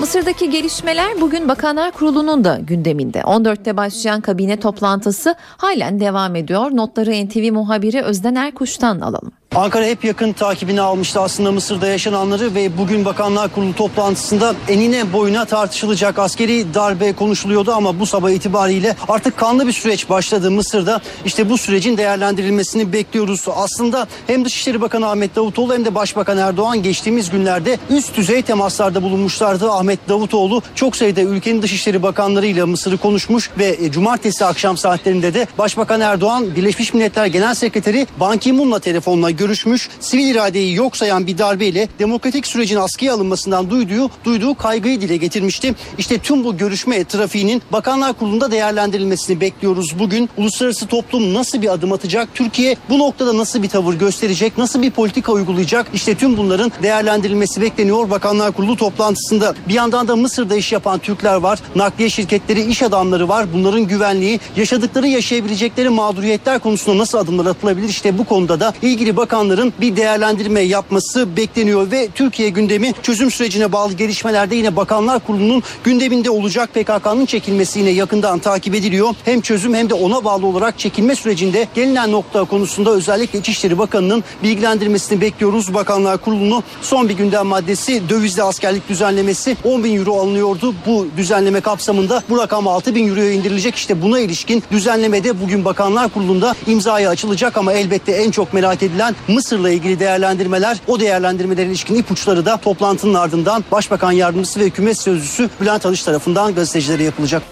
Mısır'daki 0.00 0.50
gelişmeler 0.50 1.20
bugün 1.20 1.48
Bakanlar 1.48 1.92
Kurulu'nun 1.92 2.44
da 2.44 2.60
gündeminde. 2.62 3.18
14'te 3.18 3.76
başlayan 3.76 4.20
kabine 4.20 4.60
toplantısı 4.60 5.34
halen 5.38 6.00
devam 6.00 6.36
ediyor. 6.36 6.70
Notları 6.70 7.26
NTV 7.26 7.52
muhabiri 7.52 8.02
Özden 8.02 8.34
Erkuş'tan 8.34 9.00
alalım. 9.00 9.32
Ankara 9.54 9.84
hep 9.84 10.04
yakın 10.04 10.32
takibini 10.32 10.80
almıştı 10.80 11.20
aslında 11.20 11.52
Mısır'da 11.52 11.86
yaşananları 11.86 12.54
ve 12.54 12.78
bugün 12.78 13.04
Bakanlar 13.04 13.54
Kurulu 13.54 13.74
toplantısında 13.74 14.54
enine 14.68 15.12
boyuna 15.12 15.44
tartışılacak 15.44 16.18
askeri 16.18 16.74
darbe 16.74 17.12
konuşuluyordu 17.12 17.72
ama 17.72 18.00
bu 18.00 18.06
sabah 18.06 18.30
itibariyle 18.30 18.96
artık 19.08 19.36
kanlı 19.36 19.66
bir 19.66 19.72
süreç 19.72 20.08
başladı 20.08 20.50
Mısır'da. 20.50 21.00
İşte 21.24 21.50
bu 21.50 21.58
sürecin 21.58 21.96
değerlendirilmesini 21.96 22.92
bekliyoruz. 22.92 23.44
Aslında 23.56 24.06
hem 24.26 24.44
Dışişleri 24.44 24.80
Bakanı 24.80 25.08
Ahmet 25.08 25.36
Davutoğlu 25.36 25.74
hem 25.74 25.84
de 25.84 25.94
Başbakan 25.94 26.38
Erdoğan 26.38 26.82
geçtiğimiz 26.82 27.30
günlerde 27.30 27.78
üst 27.90 28.16
düzey 28.16 28.42
temaslarda 28.42 29.02
bulunmuşlardı. 29.02 29.70
Ahmet 29.70 30.08
Davutoğlu 30.08 30.62
çok 30.74 30.96
sayıda 30.96 31.20
ülkenin 31.20 31.62
Dışişleri 31.62 32.02
Bakanlarıyla 32.02 32.66
Mısır'ı 32.66 32.98
konuşmuş 32.98 33.50
ve 33.58 33.76
e, 33.80 33.90
cumartesi 33.90 34.44
akşam 34.44 34.76
saatlerinde 34.76 35.34
de 35.34 35.46
Başbakan 35.58 36.00
Erdoğan 36.00 36.56
Birleşmiş 36.56 36.94
Milletler 36.94 37.26
Genel 37.26 37.54
Sekreteri 37.54 38.06
Ban 38.20 38.38
Ki-moon'la 38.38 38.78
telefonla 38.78 39.39
görüşmüş. 39.40 39.88
Sivil 40.00 40.26
iradeyi 40.26 40.74
yok 40.74 40.96
sayan 40.96 41.26
bir 41.26 41.38
darbeyle 41.38 41.88
demokratik 41.98 42.46
sürecin 42.46 42.76
askıya 42.76 43.14
alınmasından 43.14 43.70
duyduğu, 43.70 44.10
duyduğu 44.24 44.54
kaygıyı 44.54 45.00
dile 45.00 45.16
getirmişti. 45.16 45.74
İşte 45.98 46.18
tüm 46.18 46.44
bu 46.44 46.56
görüşme 46.56 47.04
trafiğinin 47.04 47.62
Bakanlar 47.72 48.12
Kurulu'nda 48.12 48.50
değerlendirilmesini 48.50 49.40
bekliyoruz 49.40 49.98
bugün. 49.98 50.30
Uluslararası 50.36 50.86
toplum 50.86 51.34
nasıl 51.34 51.62
bir 51.62 51.72
adım 51.72 51.92
atacak? 51.92 52.28
Türkiye 52.34 52.76
bu 52.90 52.98
noktada 52.98 53.36
nasıl 53.36 53.62
bir 53.62 53.68
tavır 53.68 53.94
gösterecek? 53.94 54.58
Nasıl 54.58 54.82
bir 54.82 54.90
politika 54.90 55.32
uygulayacak? 55.32 55.86
İşte 55.94 56.14
tüm 56.14 56.36
bunların 56.36 56.72
değerlendirilmesi 56.82 57.60
bekleniyor 57.60 58.10
Bakanlar 58.10 58.52
Kurulu 58.52 58.76
toplantısında. 58.76 59.54
Bir 59.68 59.74
yandan 59.74 60.08
da 60.08 60.16
Mısır'da 60.16 60.56
iş 60.56 60.72
yapan 60.72 60.98
Türkler 60.98 61.34
var. 61.34 61.58
Nakliye 61.76 62.10
şirketleri, 62.10 62.62
iş 62.62 62.82
adamları 62.82 63.28
var. 63.28 63.46
Bunların 63.54 63.82
güvenliği, 63.86 64.40
yaşadıkları 64.56 65.06
yaşayabilecekleri 65.06 65.88
mağduriyetler 65.88 66.58
konusunda 66.58 66.98
nasıl 66.98 67.18
adımlar 67.18 67.46
atılabilir? 67.46 67.88
İşte 67.88 68.18
bu 68.18 68.24
konuda 68.24 68.60
da 68.60 68.74
ilgili 68.82 69.16
bakanların 69.30 69.72
bir 69.80 69.96
değerlendirme 69.96 70.60
yapması 70.60 71.36
bekleniyor 71.36 71.90
ve 71.90 72.08
Türkiye 72.14 72.48
gündemi 72.48 72.92
çözüm 73.02 73.30
sürecine 73.30 73.72
bağlı 73.72 73.92
gelişmelerde 73.92 74.56
yine 74.56 74.76
Bakanlar 74.76 75.26
Kurulu'nun 75.26 75.62
gündeminde 75.84 76.30
olacak 76.30 76.74
PKK'nın 76.74 77.26
çekilmesi 77.26 77.78
yine 77.78 77.90
yakından 77.90 78.38
takip 78.38 78.74
ediliyor. 78.74 79.14
Hem 79.24 79.40
çözüm 79.40 79.74
hem 79.74 79.90
de 79.90 79.94
ona 79.94 80.24
bağlı 80.24 80.46
olarak 80.46 80.78
çekilme 80.78 81.14
sürecinde 81.14 81.68
gelinen 81.74 82.12
nokta 82.12 82.44
konusunda 82.44 82.90
özellikle 82.90 83.38
İçişleri 83.38 83.78
Bakanı'nın 83.78 84.24
bilgilendirmesini 84.42 85.20
bekliyoruz. 85.20 85.74
Bakanlar 85.74 86.18
Kurulu'nu 86.18 86.62
son 86.82 87.08
bir 87.08 87.14
gündem 87.14 87.46
maddesi 87.46 88.08
dövizli 88.08 88.42
askerlik 88.42 88.88
düzenlemesi 88.88 89.56
10 89.64 89.84
bin 89.84 89.96
euro 89.96 90.20
alınıyordu. 90.20 90.74
Bu 90.86 91.06
düzenleme 91.16 91.60
kapsamında 91.60 92.22
bu 92.30 92.38
rakam 92.38 92.68
6 92.68 92.94
bin 92.94 93.08
euroya 93.08 93.32
indirilecek. 93.32 93.74
İşte 93.74 94.02
buna 94.02 94.18
ilişkin 94.20 94.62
düzenlemede 94.70 95.40
bugün 95.40 95.64
Bakanlar 95.64 96.08
Kurulu'nda 96.08 96.54
imzaya 96.66 97.10
açılacak 97.10 97.56
ama 97.56 97.72
elbette 97.72 98.12
en 98.12 98.30
çok 98.30 98.54
merak 98.54 98.82
edilen 98.82 99.14
Mısır'la 99.28 99.70
ilgili 99.70 100.00
değerlendirmeler. 100.00 100.76
O 100.86 101.00
değerlendirmelere 101.00 101.66
ilişkin 101.66 101.94
ipuçları 101.94 102.46
da 102.46 102.56
toplantının 102.56 103.14
ardından 103.14 103.64
Başbakan 103.72 104.12
Yardımcısı 104.12 104.60
ve 104.60 104.64
Hükümet 104.64 104.98
Sözcüsü 104.98 105.50
Bülent 105.60 105.86
Arınç 105.86 106.02
tarafından 106.02 106.54
gazetecilere 106.54 107.02
yapılacak. 107.02 107.42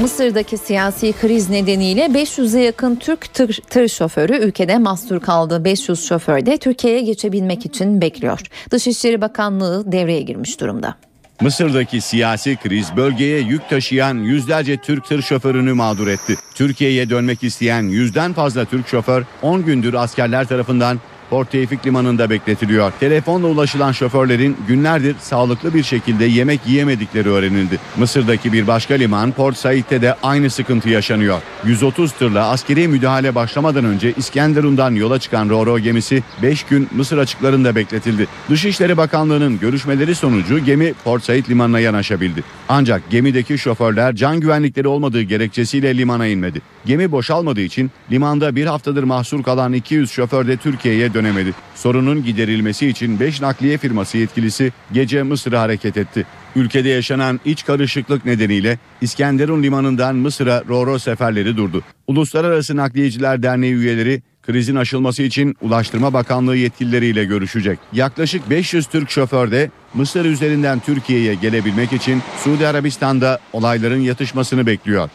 Mısır'daki 0.00 0.58
siyasi 0.58 1.12
kriz 1.12 1.50
nedeniyle 1.50 2.06
500'e 2.06 2.60
yakın 2.60 2.96
Türk 2.96 3.34
tır, 3.34 3.60
tır 3.70 3.88
şoförü 3.88 4.36
ülkede 4.36 4.78
mahsur 4.78 5.20
kaldı. 5.20 5.64
500 5.64 6.06
şoför 6.08 6.46
de 6.46 6.58
Türkiye'ye 6.58 7.00
geçebilmek 7.00 7.66
için 7.66 8.00
bekliyor. 8.00 8.40
Dışişleri 8.70 9.20
Bakanlığı 9.20 9.92
devreye 9.92 10.22
girmiş 10.22 10.60
durumda. 10.60 10.94
Mısır'daki 11.40 12.00
siyasi 12.00 12.56
kriz 12.56 12.96
bölgeye 12.96 13.40
yük 13.40 13.68
taşıyan 13.68 14.14
yüzlerce 14.14 14.76
Türk 14.76 15.04
tır 15.04 15.22
şoförünü 15.22 15.72
mağdur 15.72 16.08
etti. 16.08 16.36
Türkiye'ye 16.54 17.10
dönmek 17.10 17.42
isteyen 17.44 17.82
yüzden 17.82 18.32
fazla 18.32 18.64
Türk 18.64 18.88
şoför 18.88 19.24
10 19.42 19.64
gündür 19.64 19.94
askerler 19.94 20.48
tarafından 20.48 21.00
Port 21.30 21.50
Tevfik 21.50 21.86
Limanı'nda 21.86 22.30
bekletiliyor. 22.30 22.92
Telefonla 23.00 23.46
ulaşılan 23.46 23.92
şoförlerin 23.92 24.56
günlerdir 24.68 25.16
sağlıklı 25.20 25.74
bir 25.74 25.82
şekilde 25.82 26.24
yemek 26.24 26.60
yiyemedikleri 26.66 27.28
öğrenildi. 27.28 27.78
Mısır'daki 27.96 28.52
bir 28.52 28.66
başka 28.66 28.94
liman 28.94 29.32
Port 29.32 29.56
Said'de 29.56 30.02
de 30.02 30.14
aynı 30.22 30.50
sıkıntı 30.50 30.88
yaşanıyor. 30.88 31.40
130 31.64 32.12
tırla 32.12 32.48
askeri 32.48 32.88
müdahale 32.88 33.34
başlamadan 33.34 33.84
önce 33.84 34.12
İskenderun'dan 34.16 34.94
yola 34.94 35.18
çıkan 35.18 35.48
Roro 35.48 35.78
gemisi 35.78 36.22
5 36.42 36.62
gün 36.62 36.88
Mısır 36.94 37.18
açıklarında 37.18 37.74
bekletildi. 37.74 38.26
Dışişleri 38.50 38.96
Bakanlığı'nın 38.96 39.58
görüşmeleri 39.58 40.14
sonucu 40.14 40.58
gemi 40.58 40.94
Port 41.04 41.24
Said 41.24 41.48
limanına 41.48 41.80
yanaşabildi. 41.80 42.44
Ancak 42.68 43.10
gemideki 43.10 43.58
şoförler 43.58 44.14
can 44.14 44.40
güvenlikleri 44.40 44.88
olmadığı 44.88 45.22
gerekçesiyle 45.22 45.98
limana 45.98 46.26
inmedi. 46.26 46.62
Gemi 46.86 47.12
boşalmadığı 47.12 47.60
için 47.60 47.90
limanda 48.10 48.56
bir 48.56 48.66
haftadır 48.66 49.04
mahsur 49.04 49.42
kalan 49.42 49.72
200 49.72 50.10
şoför 50.10 50.46
de 50.46 50.56
Türkiye'ye 50.56 51.14
dönemedi. 51.16 51.54
Sorunun 51.74 52.24
giderilmesi 52.24 52.88
için 52.88 53.20
5 53.20 53.40
nakliye 53.40 53.78
firması 53.78 54.18
yetkilisi 54.18 54.72
gece 54.92 55.22
Mısır'a 55.22 55.60
hareket 55.60 55.96
etti. 55.96 56.26
Ülkede 56.56 56.88
yaşanan 56.88 57.40
iç 57.44 57.64
karışıklık 57.64 58.24
nedeniyle 58.24 58.78
İskenderun 59.00 59.62
limanından 59.62 60.16
Mısır'a 60.16 60.62
Roro 60.68 60.98
seferleri 60.98 61.56
durdu. 61.56 61.82
Uluslararası 62.06 62.76
Nakliyeciler 62.76 63.42
Derneği 63.42 63.74
üyeleri 63.74 64.22
krizin 64.42 64.76
aşılması 64.76 65.22
için 65.22 65.56
Ulaştırma 65.60 66.12
Bakanlığı 66.12 66.56
yetkilileriyle 66.56 67.24
görüşecek. 67.24 67.78
Yaklaşık 67.92 68.50
500 68.50 68.86
Türk 68.86 69.10
şoför 69.10 69.50
de 69.50 69.70
Mısır 69.94 70.24
üzerinden 70.24 70.80
Türkiye'ye 70.80 71.34
gelebilmek 71.34 71.92
için 71.92 72.22
Suudi 72.44 72.66
Arabistan'da 72.66 73.38
olayların 73.52 74.00
yatışmasını 74.00 74.66
bekliyor. 74.66 75.10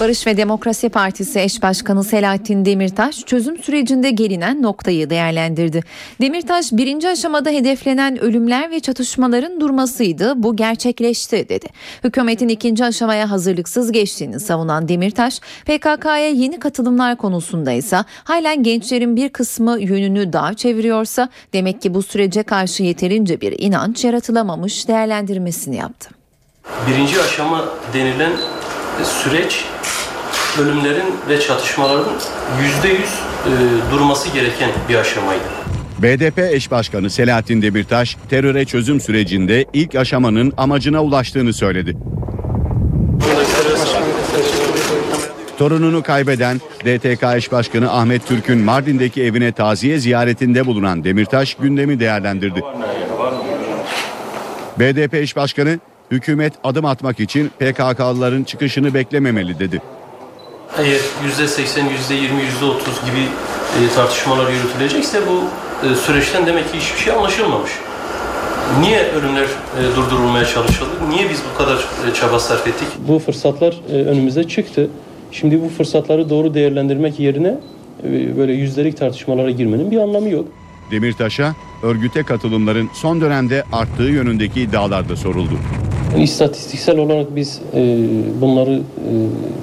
Barış 0.00 0.26
ve 0.26 0.36
Demokrasi 0.36 0.88
Partisi 0.88 1.40
eş 1.40 1.62
başkanı 1.62 2.04
Selahattin 2.04 2.64
Demirtaş 2.64 3.18
çözüm 3.18 3.58
sürecinde 3.58 4.10
gelinen 4.10 4.62
noktayı 4.62 5.10
değerlendirdi. 5.10 5.84
Demirtaş 6.20 6.72
birinci 6.72 7.08
aşamada 7.08 7.50
hedeflenen 7.50 8.20
ölümler 8.20 8.70
ve 8.70 8.80
çatışmaların 8.80 9.60
durmasıydı. 9.60 10.42
Bu 10.42 10.56
gerçekleşti 10.56 11.48
dedi. 11.48 11.66
Hükümetin 12.04 12.48
ikinci 12.48 12.84
aşamaya 12.84 13.30
hazırlıksız 13.30 13.92
geçtiğini 13.92 14.40
savunan 14.40 14.88
Demirtaş 14.88 15.40
PKK'ya 15.40 16.28
yeni 16.28 16.58
katılımlar 16.58 17.16
konusunda 17.16 17.72
ise 17.72 17.98
halen 18.24 18.62
gençlerin 18.62 19.16
bir 19.16 19.28
kısmı 19.28 19.80
yönünü 19.80 20.32
daha 20.32 20.54
çeviriyorsa 20.54 21.28
demek 21.52 21.82
ki 21.82 21.94
bu 21.94 22.02
sürece 22.02 22.42
karşı 22.42 22.82
yeterince 22.82 23.40
bir 23.40 23.54
inanç 23.58 24.04
yaratılamamış 24.04 24.88
değerlendirmesini 24.88 25.76
yaptı. 25.76 26.10
Birinci 26.88 27.20
aşama 27.22 27.64
denilen 27.94 28.32
süreç 29.04 29.64
ölümlerin 30.60 31.14
ve 31.28 31.40
çatışmaların 31.40 32.14
yüzde 32.62 32.88
yüz 32.88 33.10
e, 33.46 33.50
durması 33.92 34.28
gereken 34.28 34.70
bir 34.88 34.94
aşamaydı. 34.94 35.42
BDP 35.98 36.38
eş 36.38 36.70
başkanı 36.70 37.10
Selahattin 37.10 37.62
Demirtaş 37.62 38.16
teröre 38.30 38.64
çözüm 38.64 39.00
sürecinde 39.00 39.64
ilk 39.72 39.94
aşamanın 39.94 40.52
amacına 40.56 41.02
ulaştığını 41.02 41.52
söyledi. 41.52 41.96
Torununu 45.58 46.02
kaybeden 46.02 46.58
DTK 46.58 47.22
eş 47.36 47.52
başkanı 47.52 47.92
Ahmet 47.92 48.26
Türk'ün 48.28 48.58
Mardin'deki 48.58 49.22
evine 49.22 49.52
taziye 49.52 49.98
ziyaretinde 49.98 50.66
bulunan 50.66 51.04
Demirtaş 51.04 51.54
gündemi 51.54 52.00
değerlendirdi. 52.00 52.62
BDP 54.78 55.14
eş 55.14 55.36
başkanı 55.36 55.78
hükümet 56.10 56.52
adım 56.64 56.84
atmak 56.84 57.20
için 57.20 57.48
PKK'lıların 57.48 58.44
çıkışını 58.44 58.94
beklememeli 58.94 59.58
dedi. 59.58 59.82
Eğer 60.78 61.00
yüzde 61.24 61.48
seksen, 61.48 61.88
yüzde 61.88 62.14
yirmi, 62.14 62.42
yüzde 62.42 62.64
otuz 62.64 63.00
gibi 63.06 63.20
e, 63.76 63.94
tartışmalar 63.94 64.50
yürütülecekse 64.50 65.20
bu 65.26 65.44
e, 65.86 65.94
süreçten 65.94 66.46
demek 66.46 66.72
ki 66.72 66.78
hiçbir 66.78 67.00
şey 67.00 67.12
anlaşılmamış. 67.12 67.70
Niye 68.80 69.02
ölümler 69.02 69.44
e, 69.44 69.96
durdurulmaya 69.96 70.44
çalışıldı? 70.44 70.90
Niye 71.08 71.30
biz 71.30 71.42
bu 71.54 71.58
kadar 71.58 71.78
çaba 72.14 72.38
sarf 72.38 72.66
ettik? 72.66 72.88
Bu 73.08 73.18
fırsatlar 73.18 73.80
önümüze 73.92 74.48
çıktı. 74.48 74.90
Şimdi 75.32 75.62
bu 75.62 75.68
fırsatları 75.68 76.30
doğru 76.30 76.54
değerlendirmek 76.54 77.20
yerine 77.20 77.58
böyle 78.36 78.52
yüzdelik 78.52 78.96
tartışmalara 78.96 79.50
girmenin 79.50 79.90
bir 79.90 79.98
anlamı 79.98 80.28
yok. 80.28 80.48
Demirtaş'a 80.90 81.54
örgüte 81.82 82.22
katılımların 82.22 82.90
son 82.94 83.20
dönemde 83.20 83.64
arttığı 83.72 84.02
yönündeki 84.02 84.60
iddialar 84.60 85.08
da 85.08 85.16
soruldu. 85.16 85.54
İstatistiksel 86.16 86.98
olarak 86.98 87.36
biz 87.36 87.60
e, 87.74 88.06
bunları 88.40 88.74
e, 88.74 88.82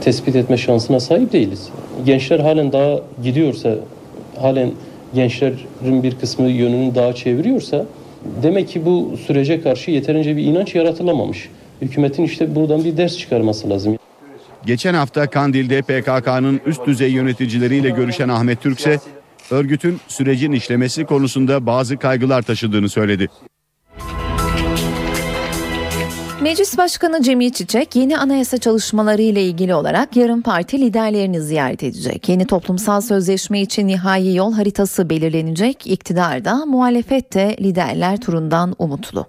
tespit 0.01 0.35
etme 0.35 0.57
şansına 0.57 0.99
sahip 0.99 1.33
değiliz. 1.33 1.69
Gençler 2.05 2.39
halen 2.39 2.71
daha 2.71 2.99
gidiyorsa, 3.23 3.75
halen 4.41 4.71
gençlerin 5.13 6.03
bir 6.03 6.15
kısmı 6.15 6.49
yönünü 6.49 6.95
daha 6.95 7.13
çeviriyorsa 7.13 7.85
demek 8.43 8.69
ki 8.69 8.85
bu 8.85 9.17
sürece 9.27 9.61
karşı 9.61 9.91
yeterince 9.91 10.37
bir 10.37 10.43
inanç 10.43 10.75
yaratılamamış. 10.75 11.49
Hükümetin 11.81 12.23
işte 12.23 12.55
buradan 12.55 12.83
bir 12.83 12.97
ders 12.97 13.17
çıkarması 13.17 13.69
lazım. 13.69 13.97
Geçen 14.65 14.93
hafta 14.93 15.29
Kandil'de 15.29 15.81
PKK'nın 15.81 16.61
üst 16.65 16.85
düzey 16.85 17.11
yöneticileriyle 17.11 17.89
görüşen 17.89 18.29
Ahmet 18.29 18.61
Türkse 18.61 18.99
örgütün 19.51 19.99
sürecin 20.07 20.51
işlemesi 20.51 21.05
konusunda 21.05 21.65
bazı 21.65 21.97
kaygılar 21.97 22.41
taşıdığını 22.41 22.89
söyledi. 22.89 23.29
Meclis 26.45 26.77
Başkanı 26.77 27.21
Cemil 27.21 27.49
Çiçek 27.51 27.95
yeni 27.95 28.17
anayasa 28.17 28.57
çalışmaları 28.57 29.21
ile 29.21 29.43
ilgili 29.43 29.75
olarak 29.75 30.15
yarın 30.15 30.41
parti 30.41 30.81
liderlerini 30.81 31.41
ziyaret 31.41 31.83
edecek. 31.83 32.29
Yeni 32.29 32.47
toplumsal 32.47 33.01
sözleşme 33.01 33.61
için 33.61 33.87
nihai 33.87 34.35
yol 34.35 34.53
haritası 34.53 35.09
belirlenecek. 35.09 35.87
İktidar 35.87 36.45
da 36.45 36.65
muhalefet 36.65 37.33
de 37.33 37.57
liderler 37.61 38.21
turundan 38.21 38.75
umutlu. 38.79 39.25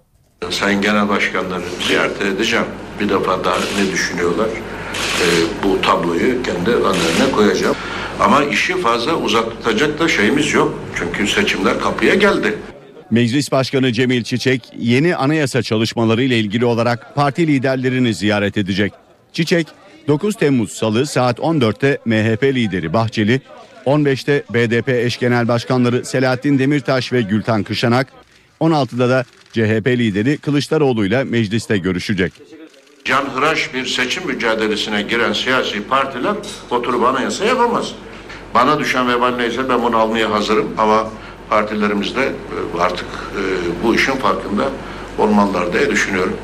Sayın 0.50 0.82
Genel 0.82 1.08
Başkanları 1.08 1.64
ziyaret 1.88 2.22
edeceğim. 2.22 2.66
Bir 3.00 3.08
defa 3.08 3.44
daha 3.44 3.56
ne 3.56 3.92
düşünüyorlar? 3.92 4.48
Ee, 4.48 5.24
bu 5.64 5.82
tabloyu 5.82 6.42
kendi 6.42 6.70
önlerine 6.70 7.32
koyacağım. 7.36 7.76
Ama 8.20 8.44
işi 8.44 8.80
fazla 8.80 9.14
uzatacak 9.14 9.98
da 9.98 10.08
şeyimiz 10.08 10.54
yok. 10.54 10.74
Çünkü 10.94 11.26
seçimler 11.26 11.80
kapıya 11.80 12.14
geldi. 12.14 12.58
Meclis 13.10 13.52
Başkanı 13.52 13.92
Cemil 13.92 14.22
Çiçek 14.22 14.62
yeni 14.78 15.16
anayasa 15.16 15.62
çalışmaları 15.62 16.22
ile 16.22 16.38
ilgili 16.38 16.64
olarak 16.64 17.14
parti 17.14 17.46
liderlerini 17.46 18.14
ziyaret 18.14 18.56
edecek. 18.56 18.92
Çiçek 19.32 19.66
9 20.08 20.34
Temmuz 20.34 20.72
Salı 20.72 21.06
saat 21.06 21.38
14'te 21.38 21.98
MHP 22.04 22.44
lideri 22.44 22.92
Bahçeli, 22.92 23.40
15'te 23.86 24.42
BDP 24.50 24.88
eş 24.88 25.18
genel 25.18 25.48
başkanları 25.48 26.04
Selahattin 26.04 26.58
Demirtaş 26.58 27.12
ve 27.12 27.22
Gülten 27.22 27.62
Kışanak, 27.62 28.06
16'da 28.60 29.08
da 29.08 29.24
CHP 29.52 29.86
lideri 29.86 30.38
Kılıçdaroğlu 30.38 31.06
ile 31.06 31.24
mecliste 31.24 31.78
görüşecek. 31.78 32.32
Canhıraş 33.04 33.74
bir 33.74 33.86
seçim 33.86 34.26
mücadelesine 34.26 35.02
giren 35.02 35.32
siyasi 35.32 35.82
partiler 35.82 36.34
oturup 36.70 37.04
anayasa 37.04 37.44
yapamaz. 37.44 37.92
Bana 38.54 38.78
düşen 38.78 39.08
vebal 39.08 39.36
neyse 39.36 39.68
ben 39.68 39.82
bunu 39.82 39.96
almaya 39.96 40.30
hazırım 40.30 40.74
ama 40.78 41.10
partilerimiz 41.50 42.16
de 42.16 42.22
e, 42.22 42.80
artık 42.80 43.06
e, 43.06 43.42
bu 43.84 43.94
işin 43.94 44.12
farkında 44.12 44.64
olmalılar 45.18 45.72
diye 45.72 45.90
düşünüyorum. 45.90 46.36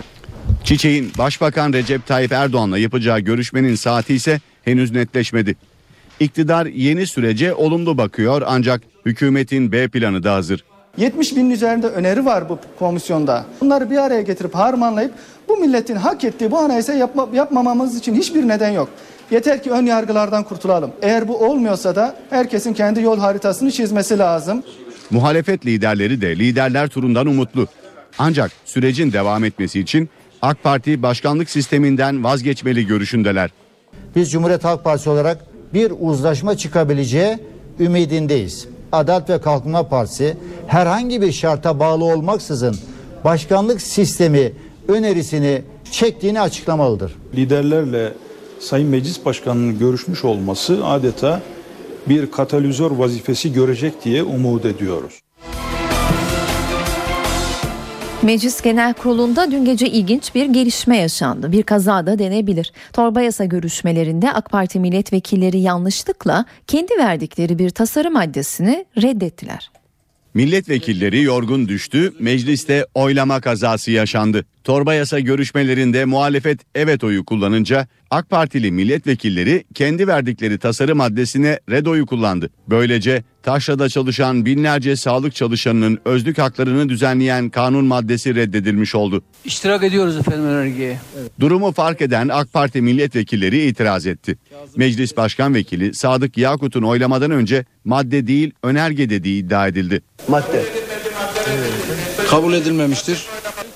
Çiçek'in 0.65 1.13
Başbakan 1.19 1.73
Recep 1.73 2.07
Tayyip 2.07 2.33
Erdoğan'la 2.33 2.79
yapacağı 2.79 3.21
görüşmenin 3.21 3.75
saati 3.75 4.15
ise 4.15 4.41
henüz 4.63 4.93
netleşmedi. 4.93 5.57
İktidar 6.21 6.67
yeni 6.67 7.07
sürece 7.07 7.55
olumlu 7.55 7.99
bakıyor 7.99 8.43
ancak 8.47 8.83
hükümetin 9.07 9.73
B 9.73 9.89
planı 9.89 10.23
da 10.23 10.35
hazır. 10.35 10.65
70 10.97 11.37
binin 11.37 11.51
üzerinde 11.51 11.87
öneri 11.87 12.25
var 12.25 12.49
bu 12.49 12.59
komisyonda. 12.79 13.45
Bunları 13.61 13.91
bir 13.91 13.97
araya 13.97 14.23
getirip 14.23 14.55
harmanlayıp 14.55 15.13
bu 15.49 15.57
milletin 15.57 15.97
hak 15.97 16.25
ettiği 16.25 16.51
bu 16.51 16.59
anayasa 16.59 16.95
yapma, 16.95 17.29
yapmamamız 17.33 17.99
için 17.99 18.15
hiçbir 18.15 18.49
neden 18.49 18.71
yok. 18.71 18.89
Yeter 19.31 19.63
ki 19.63 19.71
ön 19.71 19.87
yargılardan 19.87 20.45
kurtulalım. 20.45 20.91
Eğer 21.03 21.29
bu 21.29 21.37
olmuyorsa 21.37 21.97
da 21.97 22.17
herkesin 22.31 22.75
kendi 22.75 23.03
yol 23.03 23.19
haritasını 23.19 23.71
çizmesi 23.71 24.19
lazım. 24.19 24.63
Muhalefet 25.11 25.67
liderleri 25.67 26.21
de 26.21 26.39
liderler 26.39 26.89
turundan 26.89 27.27
umutlu. 27.27 27.67
Ancak 28.19 28.53
sürecin 28.65 29.13
devam 29.13 29.45
etmesi 29.45 29.81
için 29.81 30.09
AK 30.43 30.63
Parti 30.63 31.03
başkanlık 31.03 31.51
sisteminden 31.51 32.25
vazgeçmeli 32.25 32.87
görüşündeler. 32.87 33.51
Biz 34.17 34.31
Cumhuriyet 34.31 34.65
Halk 34.65 34.85
Partisi 34.85 35.11
olarak 35.11 35.45
bir 35.75 35.93
uzlaşma 36.01 36.57
çıkabileceği 36.57 37.39
ümidindeyiz. 37.81 38.69
Adalet 38.93 39.31
ve 39.31 39.41
Kalkınma 39.41 39.89
Partisi 39.89 40.37
herhangi 40.67 41.23
bir 41.23 41.33
şarta 41.33 41.81
bağlı 41.81 42.05
olmaksızın 42.05 42.77
başkanlık 43.25 43.83
sistemi 43.83 44.53
önerisini 44.89 45.63
çektiğini 45.91 46.41
açıklamalıdır. 46.41 47.13
Liderlerle 47.35 48.13
Sayın 48.61 48.89
Meclis 48.89 49.25
Başkanı'nın 49.25 49.79
görüşmüş 49.79 50.25
olması 50.25 50.87
adeta 50.87 51.43
bir 52.09 52.31
katalizör 52.31 52.91
vazifesi 52.91 53.53
görecek 53.53 54.05
diye 54.05 54.23
umut 54.23 54.65
ediyoruz. 54.65 55.21
Meclis 58.23 58.61
Genel 58.61 58.95
Kurulu'nda 58.95 59.51
dün 59.51 59.65
gece 59.65 59.89
ilginç 59.89 60.35
bir 60.35 60.47
gelişme 60.47 60.97
yaşandı. 60.97 61.53
Bir 61.53 61.63
kaza 61.63 62.07
da 62.07 62.19
denebilir. 62.19 62.73
Torba 62.93 63.21
yasa 63.21 63.45
görüşmelerinde 63.45 64.33
AK 64.33 64.51
Parti 64.51 64.81
milletvekilleri 64.81 65.61
yanlışlıkla 65.61 66.45
kendi 66.67 66.99
verdikleri 66.99 67.59
bir 67.59 67.71
tasarım 67.71 68.13
maddesini 68.13 68.85
reddettiler. 69.03 69.71
Milletvekilleri 70.35 71.23
yorgun 71.23 71.69
düştü, 71.69 72.13
mecliste 72.21 72.87
oylama 72.95 73.41
kazası 73.41 73.91
yaşandı. 73.91 74.45
Torba 74.65 74.95
yasa 74.95 75.21
görüşmelerinde 75.21 76.05
muhalefet 76.05 76.61
evet 76.75 77.05
oyu 77.05 77.25
kullanınca 77.25 77.87
AK 78.11 78.31
Partili 78.31 78.73
milletvekilleri 78.73 79.65
kendi 79.75 80.07
verdikleri 80.09 80.59
tasarı 80.59 80.97
maddesine 80.97 81.59
red 81.71 81.87
oyu 81.87 82.07
kullandı. 82.07 82.51
Böylece 82.71 83.23
taşrada 83.43 83.89
çalışan 83.89 84.47
binlerce 84.47 84.97
sağlık 84.97 85.35
çalışanının 85.35 85.99
özlük 86.05 86.39
haklarını 86.39 86.89
düzenleyen 86.89 87.51
kanun 87.51 87.85
maddesi 87.85 88.35
reddedilmiş 88.35 88.95
oldu. 88.95 89.23
İştirak 89.45 89.85
ediyoruz 89.85 90.17
efendim 90.17 90.45
önergeye. 90.45 90.99
Durumu 91.41 91.73
fark 91.73 92.01
eden 92.01 92.29
AK 92.29 92.53
Parti 92.53 92.83
milletvekilleri 92.83 93.67
itiraz 93.67 94.07
etti. 94.07 94.39
Meclis 94.77 95.17
Başkan 95.17 95.55
Vekili 95.55 95.95
Sadık 95.95 96.39
Yakut'un 96.39 96.83
oylamadan 96.83 97.31
önce 97.31 97.65
madde 97.85 98.27
değil 98.27 98.53
önerge 98.63 99.11
dediği 99.11 99.45
iddia 99.45 99.69
edildi. 99.69 100.03
Madde. 100.29 100.63
Kabul 102.31 102.55
edilmemiştir. 102.55 103.27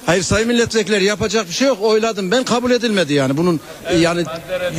Hayır 0.07 0.23
sayın 0.23 0.49
milletvekilleri 0.49 1.05
yapacak 1.05 1.49
bir 1.49 1.53
şey 1.53 1.69
yok 1.69 1.79
oyladım 1.83 2.31
ben 2.31 2.45
kabul 2.45 2.71
edilmedi 2.71 3.13
yani 3.15 3.37
bunun 3.37 3.61
e, 3.91 3.97
yani 3.97 4.25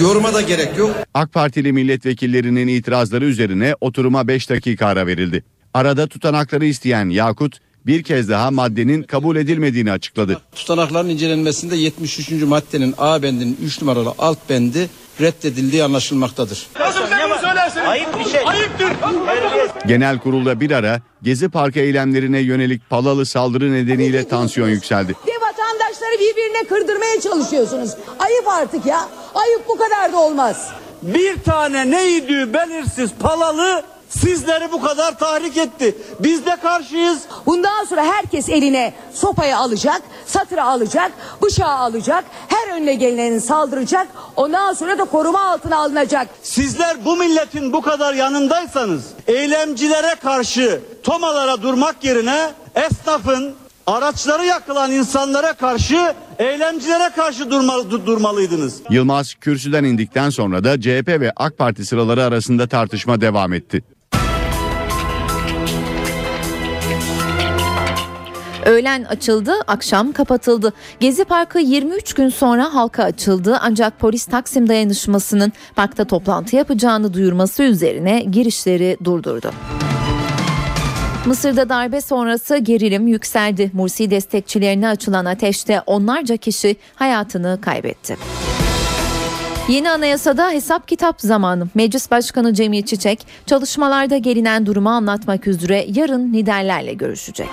yoruma 0.02 0.34
da 0.34 0.42
gerek 0.42 0.78
yok. 0.78 0.96
AK 1.14 1.34
Partili 1.34 1.74
milletvekillerinin 1.74 2.68
itirazları 2.68 3.26
üzerine 3.26 3.76
oturuma 3.82 4.28
5 4.28 4.50
dakika 4.50 4.88
ara 4.88 5.08
verildi. 5.08 5.44
Arada 5.74 6.08
tutanakları 6.08 6.66
isteyen 6.66 7.10
Yakut 7.10 7.58
bir 7.86 8.04
kez 8.04 8.30
daha 8.30 8.52
maddenin 8.52 9.04
kabul 9.04 9.36
edilmediğini 9.36 9.92
açıkladı. 9.92 10.42
Tutanakların 10.56 11.10
incelenmesinde 11.10 11.76
73. 11.76 12.32
maddenin 12.32 12.96
A 12.98 13.24
bendinin 13.24 13.58
3 13.64 13.82
numaralı 13.82 14.14
alt 14.18 14.38
bendi 14.50 14.90
reddedildiği 15.22 15.84
anlaşılmaktadır. 15.84 16.68
Ayıp 17.88 18.20
bir 18.20 18.26
şey. 18.32 18.42
Ayıptır. 18.46 18.88
Genel 19.88 20.20
kurulda 20.20 20.60
bir 20.60 20.72
ara 20.72 21.02
Gezi 21.24 21.50
Parkı 21.50 21.80
eylemlerine 21.80 22.40
yönelik 22.40 22.90
palalı 22.90 23.26
saldırı 23.26 23.74
nedeniyle 23.74 24.28
tansiyon 24.28 24.70
yükseldi. 24.70 25.16
Bir 25.28 25.34
vatandaşları 25.42 26.20
birbirine 26.20 26.68
kırdırmaya 26.68 27.22
çalışıyorsunuz. 27.22 27.92
Ayıp 28.20 28.48
artık 28.48 28.86
ya. 28.86 29.10
Ayıp 29.36 29.68
bu 29.68 29.78
kadar 29.78 30.14
da 30.14 30.18
olmaz. 30.20 30.70
Bir 31.02 31.44
tane 31.44 31.92
neydi 31.92 32.54
belirsiz 32.54 33.12
palalı 33.20 33.84
sizleri 34.10 34.72
bu 34.72 34.82
kadar 34.82 35.20
tahrik 35.20 35.58
etti. 35.58 35.98
Biz 36.20 36.46
de 36.46 36.56
karşıyız. 36.62 37.20
Bundan 37.46 37.86
sonra 37.86 38.04
herkes 38.04 38.50
eline 38.50 38.94
sopayı 39.14 39.58
alacak, 39.58 40.02
satıra 40.26 40.64
alacak, 40.64 41.12
bıçağı 41.42 41.78
alacak, 41.78 42.26
her 42.48 42.76
önüne 42.78 42.96
gelenin 42.96 43.40
saldıracak. 43.40 44.08
Ondan 44.36 44.74
sonra 44.74 44.98
da 44.98 45.06
koruma 45.06 45.52
altına 45.52 45.78
alınacak. 45.78 46.28
Sizler 46.44 47.06
bu 47.06 47.18
milletin 47.18 47.74
bu 47.74 47.82
kadar 47.82 48.14
yanındaysanız 48.14 49.04
eylemcilere 49.28 50.16
karşı 50.16 50.82
tomalara 51.04 51.62
durmak 51.62 52.04
yerine 52.04 52.52
esnafın 52.76 53.56
araçları 53.88 54.46
yakılan 54.46 54.92
insanlara 54.92 55.54
karşı 55.54 56.14
eylemcilere 56.40 57.10
karşı 57.16 57.52
durmalı, 57.52 58.06
durmalıydınız. 58.06 58.82
Yılmaz 58.90 59.34
kürsüden 59.34 59.84
indikten 59.84 60.30
sonra 60.30 60.64
da 60.64 60.82
CHP 60.82 61.08
ve 61.08 61.32
AK 61.36 61.58
Parti 61.58 61.86
sıraları 61.86 62.24
arasında 62.24 62.68
tartışma 62.68 63.22
devam 63.22 63.54
etti. 63.54 63.84
Öğlen 68.68 69.04
açıldı, 69.04 69.54
akşam 69.68 70.12
kapatıldı. 70.12 70.74
Gezi 71.00 71.26
Parkı 71.26 71.60
23 71.60 72.14
gün 72.14 72.30
sonra 72.30 72.74
halka 72.74 73.04
açıldı 73.04 73.58
ancak 73.62 74.00
polis 74.00 74.26
Taksim 74.26 74.70
dayanışmasının 74.70 75.54
parkta 75.76 76.06
toplantı 76.06 76.56
yapacağını 76.56 77.14
duyurması 77.14 77.64
üzerine 77.64 78.20
girişleri 78.20 78.98
durdurdu. 79.04 79.52
Mısır'da 81.26 81.70
darbe 81.70 82.02
sonrası 82.02 82.58
gerilim 82.58 83.08
yükseldi. 83.08 83.72
Mursi 83.74 84.12
destekçilerine 84.12 84.88
açılan 84.88 85.26
ateşte 85.26 85.82
onlarca 85.86 86.38
kişi 86.38 86.76
hayatını 86.96 87.60
kaybetti. 87.62 88.18
Yeni 89.70 89.90
anayasada 89.90 90.50
hesap 90.50 90.88
kitap 90.88 91.22
zamanı. 91.22 91.68
Meclis 91.76 92.12
Başkanı 92.12 92.54
Cemil 92.54 92.84
Çiçek 92.84 93.28
çalışmalarda 93.46 94.18
gelinen 94.18 94.66
durumu 94.66 94.90
anlatmak 94.90 95.48
üzere 95.48 95.86
yarın 95.88 96.34
liderlerle 96.34 96.94
görüşecek. 96.94 97.50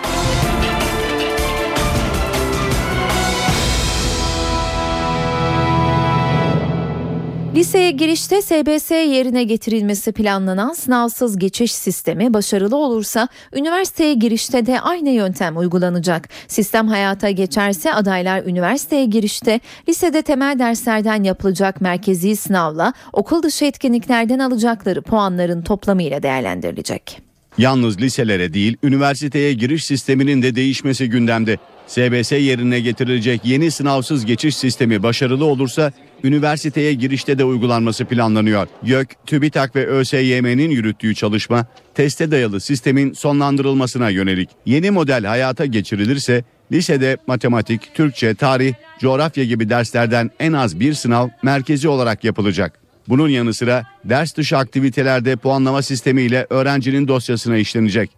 Liseye 7.64 7.90
girişte 7.90 8.42
SBS 8.42 8.90
yerine 8.90 9.44
getirilmesi 9.44 10.12
planlanan 10.12 10.72
sınavsız 10.72 11.38
geçiş 11.38 11.72
sistemi 11.72 12.34
başarılı 12.34 12.76
olursa 12.76 13.28
üniversiteye 13.54 14.14
girişte 14.14 14.66
de 14.66 14.80
aynı 14.80 15.10
yöntem 15.10 15.56
uygulanacak. 15.56 16.28
Sistem 16.48 16.88
hayata 16.88 17.30
geçerse 17.30 17.94
adaylar 17.94 18.44
üniversiteye 18.44 19.04
girişte 19.04 19.60
lisede 19.88 20.22
temel 20.22 20.58
derslerden 20.58 21.22
yapılacak 21.22 21.80
merkezi 21.80 22.36
sınavla 22.36 22.92
okul 23.12 23.42
dışı 23.42 23.64
etkinliklerden 23.64 24.38
alacakları 24.38 25.02
puanların 25.02 25.62
toplamıyla 25.62 26.22
değerlendirilecek. 26.22 27.20
Yalnız 27.58 28.00
liselere 28.00 28.54
değil 28.54 28.76
üniversiteye 28.82 29.52
giriş 29.52 29.84
sisteminin 29.84 30.42
de 30.42 30.54
değişmesi 30.54 31.10
gündemde. 31.10 31.58
SBS 31.86 32.32
yerine 32.32 32.80
getirilecek 32.80 33.40
yeni 33.44 33.70
sınavsız 33.70 34.24
geçiş 34.24 34.56
sistemi 34.56 35.02
başarılı 35.02 35.44
olursa 35.44 35.92
üniversiteye 36.24 36.94
girişte 36.94 37.38
de 37.38 37.44
uygulanması 37.44 38.04
planlanıyor. 38.04 38.68
YÖK, 38.84 39.26
TÜBİTAK 39.26 39.76
ve 39.76 39.86
ÖSYM'nin 39.86 40.70
yürüttüğü 40.70 41.14
çalışma 41.14 41.66
teste 41.94 42.30
dayalı 42.30 42.60
sistemin 42.60 43.12
sonlandırılmasına 43.12 44.10
yönelik. 44.10 44.50
Yeni 44.66 44.90
model 44.90 45.24
hayata 45.24 45.66
geçirilirse 45.66 46.44
lisede 46.72 47.16
matematik, 47.26 47.94
Türkçe, 47.94 48.34
tarih, 48.34 48.74
coğrafya 49.00 49.44
gibi 49.44 49.68
derslerden 49.68 50.30
en 50.38 50.52
az 50.52 50.80
bir 50.80 50.94
sınav 50.94 51.28
merkezi 51.42 51.88
olarak 51.88 52.24
yapılacak. 52.24 52.80
Bunun 53.08 53.28
yanı 53.28 53.54
sıra 53.54 53.86
ders 54.04 54.36
dışı 54.36 54.58
aktivitelerde 54.58 55.36
puanlama 55.36 55.82
sistemiyle 55.82 56.46
öğrencinin 56.50 57.08
dosyasına 57.08 57.56
işlenecek. 57.56 58.10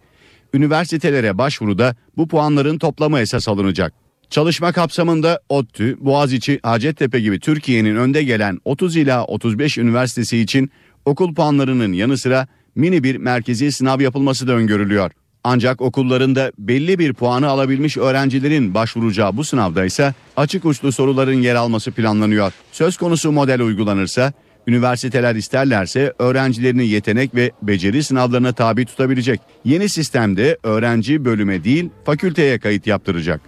Üniversitelere 0.53 1.37
başvuruda 1.37 1.95
bu 2.17 2.27
puanların 2.27 2.77
toplamı 2.77 3.19
esas 3.19 3.47
alınacak. 3.47 4.06
Çalışma 4.29 4.71
kapsamında 4.71 5.39
ODTÜ, 5.49 5.97
Boğaziçi, 5.99 6.59
Hacettepe 6.63 7.19
gibi 7.19 7.39
Türkiye'nin 7.39 7.95
önde 7.95 8.23
gelen 8.23 8.59
30 8.65 8.97
ila 8.97 9.25
35 9.25 9.77
üniversitesi 9.77 10.37
için 10.37 10.71
okul 11.05 11.35
puanlarının 11.35 11.93
yanı 11.93 12.17
sıra 12.17 12.47
mini 12.75 13.03
bir 13.03 13.15
merkezi 13.15 13.71
sınav 13.71 14.01
yapılması 14.01 14.47
da 14.47 14.53
öngörülüyor. 14.53 15.11
Ancak 15.43 15.81
okullarında 15.81 16.51
belli 16.57 16.99
bir 16.99 17.13
puanı 17.13 17.47
alabilmiş 17.47 17.97
öğrencilerin 17.97 18.73
başvuracağı 18.73 19.37
bu 19.37 19.43
sınavda 19.43 19.85
ise 19.85 20.13
açık 20.37 20.65
uçlu 20.65 20.91
soruların 20.91 21.41
yer 21.41 21.55
alması 21.55 21.91
planlanıyor. 21.91 22.53
Söz 22.71 22.97
konusu 22.97 23.31
model 23.31 23.61
uygulanırsa 23.61 24.33
üniversiteler 24.67 25.35
isterlerse 25.35 26.13
öğrencilerini 26.19 26.87
yetenek 26.87 27.35
ve 27.35 27.51
beceri 27.61 28.03
sınavlarına 28.03 28.53
tabi 28.53 28.85
tutabilecek. 28.85 29.41
Yeni 29.65 29.89
sistemde 29.89 30.57
öğrenci 30.63 31.25
bölüme 31.25 31.63
değil 31.63 31.89
fakülteye 32.05 32.59
kayıt 32.59 32.87
yaptıracak. 32.87 33.41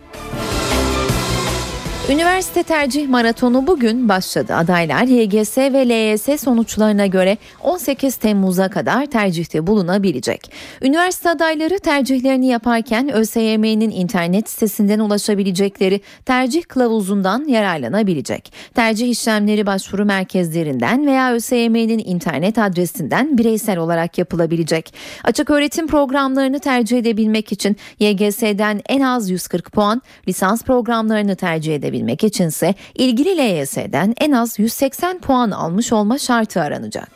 Üniversite 2.10 2.64
tercih 2.64 3.08
maratonu 3.08 3.68
bugün 3.68 4.10
başladı. 4.10 4.56
Adaylar 4.56 5.04
YGS 5.04 5.58
ve 5.58 5.90
LYS 5.90 6.42
sonuçlarına 6.42 7.06
göre 7.06 7.38
18 7.64 8.16
Temmuz'a 8.16 8.70
kadar 8.70 9.06
tercihte 9.06 9.68
bulunabilecek. 9.68 10.52
Üniversite 10.82 11.30
adayları 11.30 11.80
tercihlerini 11.80 12.48
yaparken 12.48 13.14
ÖSYM'nin 13.14 13.90
internet 13.90 14.50
sitesinden 14.50 15.00
ulaşabilecekleri 15.00 16.02
tercih 16.26 16.64
kılavuzundan 16.64 17.46
yararlanabilecek. 17.48 18.54
Tercih 18.74 19.10
işlemleri 19.10 19.66
başvuru 19.66 20.06
merkezlerinden 20.06 21.08
veya 21.08 21.34
ÖSYM'nin 21.34 22.02
internet 22.06 22.58
adresinden 22.58 23.38
bireysel 23.38 23.78
olarak 23.78 24.18
yapılabilecek. 24.18 24.94
Açık 25.24 25.50
öğretim 25.50 25.88
programlarını 25.88 26.60
tercih 26.60 26.98
edebilmek 26.98 27.52
için 27.52 27.78
YGS'den 28.00 28.82
en 28.90 29.02
az 29.02 29.30
140 29.30 29.72
puan, 29.72 30.02
lisans 30.28 30.64
programlarını 30.64 31.36
tercih 31.36 31.76
edebilmek 31.76 31.99
edebilmek 32.00 32.24
içinse 32.24 32.76
ilgili 32.96 33.38
LYS'den 33.38 34.14
en 34.18 34.32
az 34.32 34.60
180 34.60 35.20
puan 35.20 35.52
almış 35.52 35.94
olma 35.94 36.18
şartı 36.18 36.62
aranacak. 36.62 37.10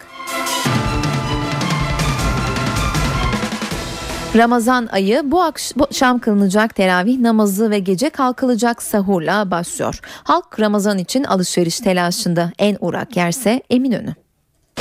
Ramazan 4.36 4.90
ayı 4.92 5.22
bu 5.26 5.42
akşam 5.42 6.20
kılınacak 6.20 6.76
teravih 6.76 7.20
namazı 7.20 7.72
ve 7.72 7.80
gece 7.80 8.10
kalkılacak 8.10 8.84
sahurla 8.84 9.52
başlıyor. 9.52 10.00
Halk 10.04 10.60
Ramazan 10.60 10.98
için 10.98 11.24
alışveriş 11.24 11.80
telaşında 11.80 12.52
en 12.60 12.78
uğrak 12.80 13.18
yerse 13.18 13.62
Eminönü. 13.70 14.23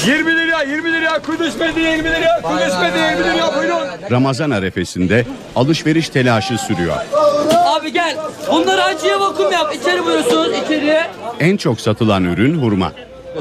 20 0.01 0.37
lira 0.37 0.63
20 0.63 0.93
lira 0.93 1.19
Kudüs 1.23 1.59
Medine 1.61 1.91
20 1.91 2.05
lira 2.11 2.41
Kudüs 2.43 2.81
Medine 2.81 3.11
20 3.11 3.25
lira 3.25 3.55
buyurun. 3.59 3.87
Ramazan 4.11 4.51
arefesinde 4.51 5.25
alışveriş 5.57 6.09
telaşı 6.09 6.59
sürüyor. 6.59 6.97
Abi 7.67 7.93
gel. 7.93 8.17
Bunları 8.53 8.83
acıya 8.85 9.21
vakum 9.21 9.53
yap. 9.53 9.75
İçeri 9.81 10.05
buyursunuz 10.05 10.49
içeri. 10.65 11.01
En 11.41 11.57
çok 11.57 11.81
satılan 11.81 12.25
ürün 12.25 12.59
hurma. 12.63 12.93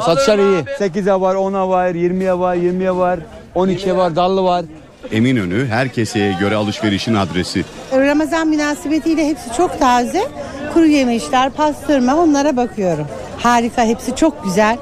Satışlar 0.06 0.38
iyi. 0.40 0.60
8'e 0.64 1.22
var 1.22 1.36
10'a 1.36 1.70
var 1.70 1.90
20'ye 1.90 2.40
var 2.40 2.56
20'ye 2.56 2.96
var 2.96 3.20
12'ye 3.56 3.96
var 3.98 4.16
dallı 4.16 4.44
var. 4.44 4.66
Eminönü 5.12 5.68
her 5.68 5.90
keseye 5.90 6.34
göre 6.40 6.56
alışverişin 6.56 7.14
adresi. 7.16 7.66
Ramazan 7.94 8.48
münasebetiyle 8.48 9.28
hepsi 9.28 9.54
çok 9.58 9.80
taze. 9.80 10.28
Kuru 10.74 10.86
yemişler, 10.86 11.50
pastırma 11.50 12.16
onlara 12.16 12.58
bakıyorum. 12.58 13.08
Harika 13.38 13.84
hepsi 13.86 14.16
çok 14.16 14.44
güzel. 14.44 14.78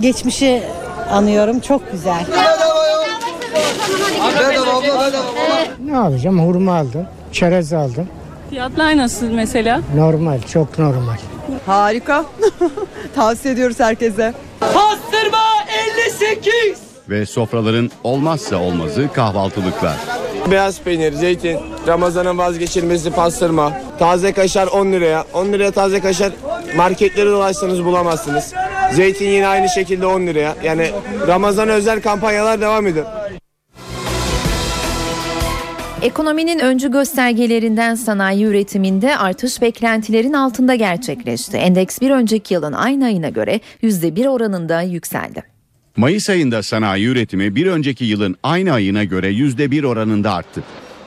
Geçmişi 0.00 0.62
anıyorum 1.10 1.60
çok 1.60 1.92
güzel. 1.92 2.24
Ne 5.84 5.96
alacağım? 5.98 6.46
Hurma 6.48 6.76
aldım, 6.76 7.06
çerez 7.32 7.72
aldım. 7.72 8.08
Fiyatlar 8.50 8.96
nasıl 8.96 9.26
mesela? 9.26 9.80
Normal, 9.94 10.38
çok 10.52 10.78
normal. 10.78 11.16
Harika. 11.66 12.24
Tavsiye 13.14 13.54
ediyoruz 13.54 13.80
herkese. 13.80 14.34
Pastırma 14.60 15.44
58. 16.20 16.78
Ve 17.08 17.26
sofraların 17.26 17.90
olmazsa 18.04 18.56
olmazı 18.56 19.08
kahvaltılıklar. 19.12 19.96
Beyaz 20.50 20.80
peynir, 20.80 21.12
zeytin, 21.12 21.58
Ramazan'ın 21.88 22.38
vazgeçilmesi 22.38 23.10
pastırma, 23.10 23.72
taze 23.98 24.32
kaşar 24.32 24.66
10 24.66 24.86
liraya. 24.92 25.24
10 25.34 25.46
liraya 25.46 25.70
taze 25.70 26.00
kaşar 26.00 26.32
marketleri 26.76 27.26
dolaşsanız 27.30 27.84
bulamazsınız. 27.84 28.52
Zeytin 28.92 29.30
yine 29.30 29.46
aynı 29.46 29.68
şekilde 29.68 30.06
10 30.06 30.26
liraya. 30.26 30.56
Yani 30.64 30.90
Ramazan 31.26 31.68
özel 31.68 32.02
kampanyalar 32.02 32.60
devam 32.60 32.86
ediyor. 32.86 33.06
Ekonominin 36.02 36.58
öncü 36.58 36.90
göstergelerinden 36.90 37.94
sanayi 37.94 38.44
üretiminde 38.44 39.16
artış 39.16 39.60
beklentilerin 39.62 40.32
altında 40.32 40.74
gerçekleşti. 40.74 41.56
Endeks 41.56 42.00
bir 42.00 42.10
önceki 42.10 42.54
yılın 42.54 42.72
aynı 42.72 43.04
ayına 43.04 43.28
göre 43.28 43.60
%1 43.82 44.28
oranında 44.28 44.82
yükseldi. 44.82 45.42
Mayıs 45.96 46.30
ayında 46.30 46.62
sanayi 46.62 47.06
üretimi 47.06 47.56
bir 47.56 47.66
önceki 47.66 48.04
yılın 48.04 48.36
aynı 48.42 48.72
ayına 48.72 49.04
göre 49.04 49.30
%1 49.30 49.86
oranında 49.86 50.34
arttı. 50.34 50.62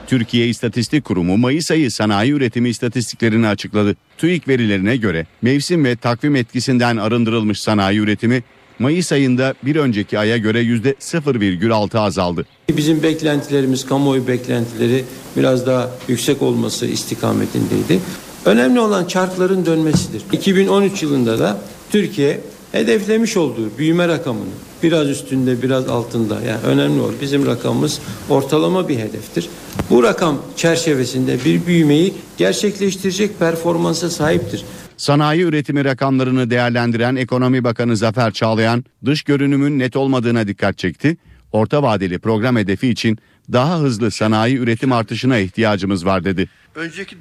Türkiye 0.10 0.48
İstatistik 0.48 1.06
Kurumu 1.06 1.38
Mayıs 1.38 1.72
ayı 1.72 1.91
sanayi 1.91 2.32
üretimi 2.32 2.69
istatistiklerini 2.69 3.48
açıkladı. 3.48 3.95
TÜİK 4.17 4.48
verilerine 4.48 4.98
göre 4.98 5.26
mevsim 5.41 5.86
ve 5.86 5.95
takvim 5.95 6.36
etkisinden 6.36 6.98
arındırılmış 6.98 7.62
sanayi 7.62 8.00
üretimi 8.00 8.43
Mayıs 8.80 9.12
ayında 9.12 9.54
bir 9.63 9.76
önceki 9.76 10.19
aya 10.19 10.38
göre 10.38 10.62
%0,6 10.62 12.00
azaldı. 12.00 12.45
Bizim 12.78 13.04
beklentilerimiz, 13.04 13.86
kamuoyu 13.86 14.28
beklentileri 14.28 15.04
biraz 15.38 15.67
daha 15.67 15.89
yüksek 16.08 16.41
olması 16.41 16.86
istikametindeydi. 16.86 18.00
Önemli 18.45 18.80
olan 18.80 19.06
çarkların 19.06 19.65
dönmesidir. 19.65 20.24
2013 20.32 21.04
yılında 21.04 21.39
da 21.39 21.62
Türkiye 21.91 22.41
hedeflemiş 22.71 23.38
olduğu 23.38 23.77
büyüme 23.77 24.08
rakamını 24.08 24.49
biraz 24.84 25.10
üstünde 25.10 25.62
biraz 25.62 25.88
altında 25.88 26.41
yani 26.41 26.62
önemli 26.63 27.01
olan 27.01 27.15
bizim 27.21 27.45
rakamımız 27.45 28.01
ortalama 28.29 28.89
bir 28.89 28.97
hedeftir. 28.97 29.49
Bu 29.89 30.03
rakam 30.03 30.41
çerçevesinde 30.55 31.38
bir 31.45 31.65
büyümeyi 31.65 32.13
gerçekleştirecek 32.38 33.39
performansa 33.39 34.10
sahiptir. 34.10 34.63
Sanayi 34.97 35.41
üretimi 35.41 35.86
rakamlarını 35.86 36.49
değerlendiren 36.49 37.15
Ekonomi 37.15 37.63
Bakanı 37.63 37.97
Zafer 37.97 38.32
Çağlayan 38.32 38.86
dış 39.05 39.23
görünümün 39.23 39.79
net 39.79 39.95
olmadığına 39.95 40.47
dikkat 40.47 40.77
çekti. 40.77 41.17
Orta 41.51 41.84
vadeli 41.84 42.19
program 42.19 42.58
hedefi 42.58 42.89
için 42.89 43.17
daha 43.51 43.79
hızlı 43.79 44.12
sanayi 44.12 44.58
üretim 44.58 44.91
artışına 44.91 45.38
ihtiyacımız 45.38 46.05
var 46.05 46.23
dedi. 46.23 46.49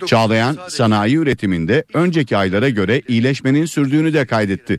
Çağlayan 0.06 0.56
sanayi 0.68 1.16
üretiminde 1.16 1.84
önceki 1.94 2.36
aylara 2.36 2.68
göre 2.68 3.02
iyileşmenin 3.08 3.64
sürdüğünü 3.64 4.14
de 4.14 4.26
kaydetti. 4.26 4.78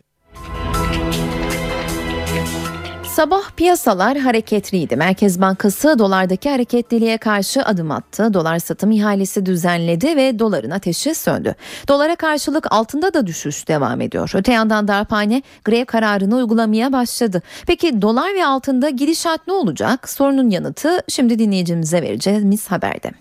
Sabah 3.20 3.52
piyasalar 3.56 4.18
hareketliydi. 4.18 4.96
Merkez 4.96 5.42
Bankası 5.42 6.00
dolardaki 6.00 6.50
hareketliliğe 6.50 7.18
karşı 7.18 7.64
adım 7.64 7.92
attı. 7.92 8.34
Dolar 8.34 8.60
satım 8.60 8.92
ihalesi 8.92 9.46
düzenledi 9.46 10.16
ve 10.16 10.40
doların 10.40 10.70
ateşi 10.70 11.16
söndü. 11.16 11.56
Dolara 11.88 12.16
karşılık 12.16 12.72
altında 12.72 13.14
da 13.14 13.28
düşüş 13.28 13.68
devam 13.68 14.02
ediyor. 14.02 14.32
Öte 14.34 14.54
yandan 14.54 14.88
darphane 14.88 15.42
grev 15.66 15.86
kararını 15.86 16.36
uygulamaya 16.36 16.94
başladı. 16.94 17.42
Peki 17.68 18.02
dolar 18.02 18.36
ve 18.36 18.46
altında 18.46 18.90
gidişat 18.90 19.48
ne 19.48 19.54
olacak? 19.54 20.10
Sorunun 20.10 20.50
yanıtı 20.50 21.02
şimdi 21.10 21.40
dinleyicimize 21.40 22.02
vereceğimiz 22.02 22.72
haberde. 22.72 23.12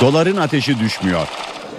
Doların 0.00 0.36
ateşi 0.36 0.78
düşmüyor. 0.78 1.28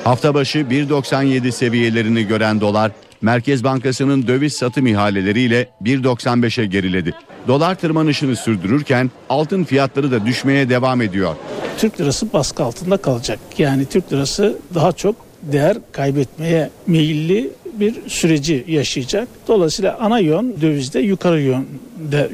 Hafta 0.03 0.33
başı 0.33 0.59
1.97 0.59 1.51
seviyelerini 1.51 2.27
gören 2.27 2.61
dolar 2.61 2.91
Merkez 3.21 3.63
Bankası'nın 3.63 4.27
döviz 4.27 4.53
satım 4.53 4.87
ihaleleriyle 4.87 5.67
1.95'e 5.83 6.65
geriledi. 6.65 7.13
Dolar 7.47 7.75
tırmanışını 7.75 8.35
sürdürürken 8.35 9.11
altın 9.29 9.63
fiyatları 9.63 10.11
da 10.11 10.25
düşmeye 10.25 10.69
devam 10.69 11.01
ediyor. 11.01 11.35
Türk 11.77 12.01
lirası 12.01 12.33
baskı 12.33 12.63
altında 12.63 12.97
kalacak. 12.97 13.39
Yani 13.57 13.85
Türk 13.85 14.13
lirası 14.13 14.57
daha 14.75 14.91
çok 14.91 15.15
değer 15.41 15.77
kaybetmeye 15.91 16.69
meyilli 16.87 17.51
bir 17.73 17.95
süreci 18.07 18.63
yaşayacak. 18.67 19.27
Dolayısıyla 19.47 19.97
ana 19.99 20.19
yön 20.19 20.55
dövizde 20.61 20.99
yukarı 20.99 21.41
yönde 21.41 22.29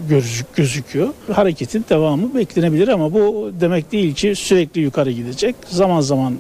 gözüküyor. 0.56 1.10
Hareketin 1.34 1.86
devamı 1.90 2.36
beklenebilir 2.36 2.88
ama 2.88 3.14
bu 3.14 3.52
demek 3.62 3.92
değil 3.92 4.16
ki 4.16 4.36
sürekli 4.36 4.82
yukarı 4.82 5.12
gidecek. 5.12 5.56
Zaman 5.70 6.02
zaman 6.02 6.38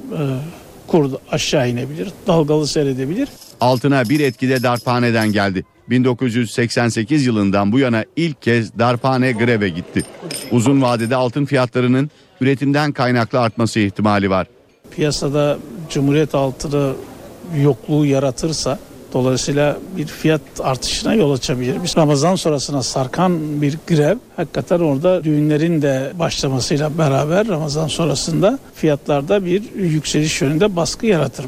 Kur 0.87 1.11
aşağı 1.31 1.69
inebilir, 1.69 2.07
dalgalı 2.27 2.67
seyredebilir. 2.67 3.27
Altına 3.61 4.09
bir 4.09 4.19
etkide 4.19 4.63
darphaneden 4.63 5.31
geldi. 5.31 5.65
1988 5.89 7.25
yılından 7.25 7.71
bu 7.71 7.79
yana 7.79 8.03
ilk 8.15 8.41
kez 8.41 8.79
darphane 8.79 9.31
greve 9.31 9.69
gitti. 9.69 10.03
Uzun 10.51 10.81
vadede 10.81 11.15
altın 11.15 11.45
fiyatlarının 11.45 12.11
üretimden 12.41 12.91
kaynaklı 12.91 13.39
artması 13.39 13.79
ihtimali 13.79 14.29
var. 14.29 14.47
Piyasada 14.91 15.57
Cumhuriyet 15.89 16.35
altını 16.35 16.93
yokluğu 17.61 18.05
yaratırsa 18.05 18.79
dolayısıyla 19.13 19.77
bir 19.97 20.05
fiyat 20.05 20.41
artışına 20.59 21.13
yol 21.13 21.31
açabilir. 21.31 21.77
Biz 21.83 21.97
Ramazan 21.97 22.35
sonrasına 22.35 22.83
sarkan 22.83 23.61
bir 23.61 23.77
grev 23.87 24.17
hakikaten 24.35 24.79
orada 24.79 25.23
düğünlerin 25.23 25.81
de 25.81 26.11
başlamasıyla 26.19 26.97
beraber 26.97 27.47
Ramazan 27.47 27.87
sonrasında 27.87 28.59
fiyatlarda 28.75 29.45
bir 29.45 29.75
yükseliş 29.75 30.41
yönünde 30.41 30.75
baskı 30.75 31.05
yaratır. 31.05 31.45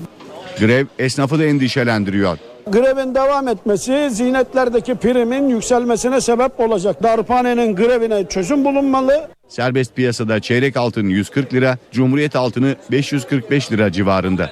Grev 0.60 0.86
esnafı 1.00 1.40
da 1.40 1.46
endişelendiriyor. 1.46 2.38
Grevin 2.68 3.16
devam 3.16 3.48
etmesi 3.48 4.10
ziynetlerdeki 4.12 4.96
primin 4.96 5.50
yükselmesine 5.50 6.22
sebep 6.22 6.60
olacak. 6.60 7.04
Darphanenin 7.04 7.76
grevine 7.76 8.28
çözüm 8.28 8.66
bulunmalı. 8.66 9.28
Serbest 9.48 9.96
piyasada 9.96 10.40
çeyrek 10.40 10.78
altın 10.78 11.08
140 11.08 11.54
lira, 11.54 11.78
Cumhuriyet 11.92 12.36
altını 12.36 12.76
545 12.92 13.72
lira 13.72 13.92
civarında. 13.92 14.50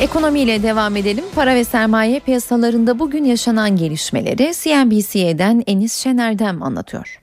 Ekonomiyle 0.00 0.62
devam 0.62 0.96
edelim. 0.96 1.24
Para 1.34 1.54
ve 1.54 1.64
sermaye 1.64 2.20
piyasalarında 2.20 2.98
bugün 2.98 3.24
yaşanan 3.24 3.76
gelişmeleri 3.76 4.52
CNBC'den 4.62 5.62
Enis 5.66 5.94
Şener'den 5.94 6.60
anlatıyor. 6.60 7.20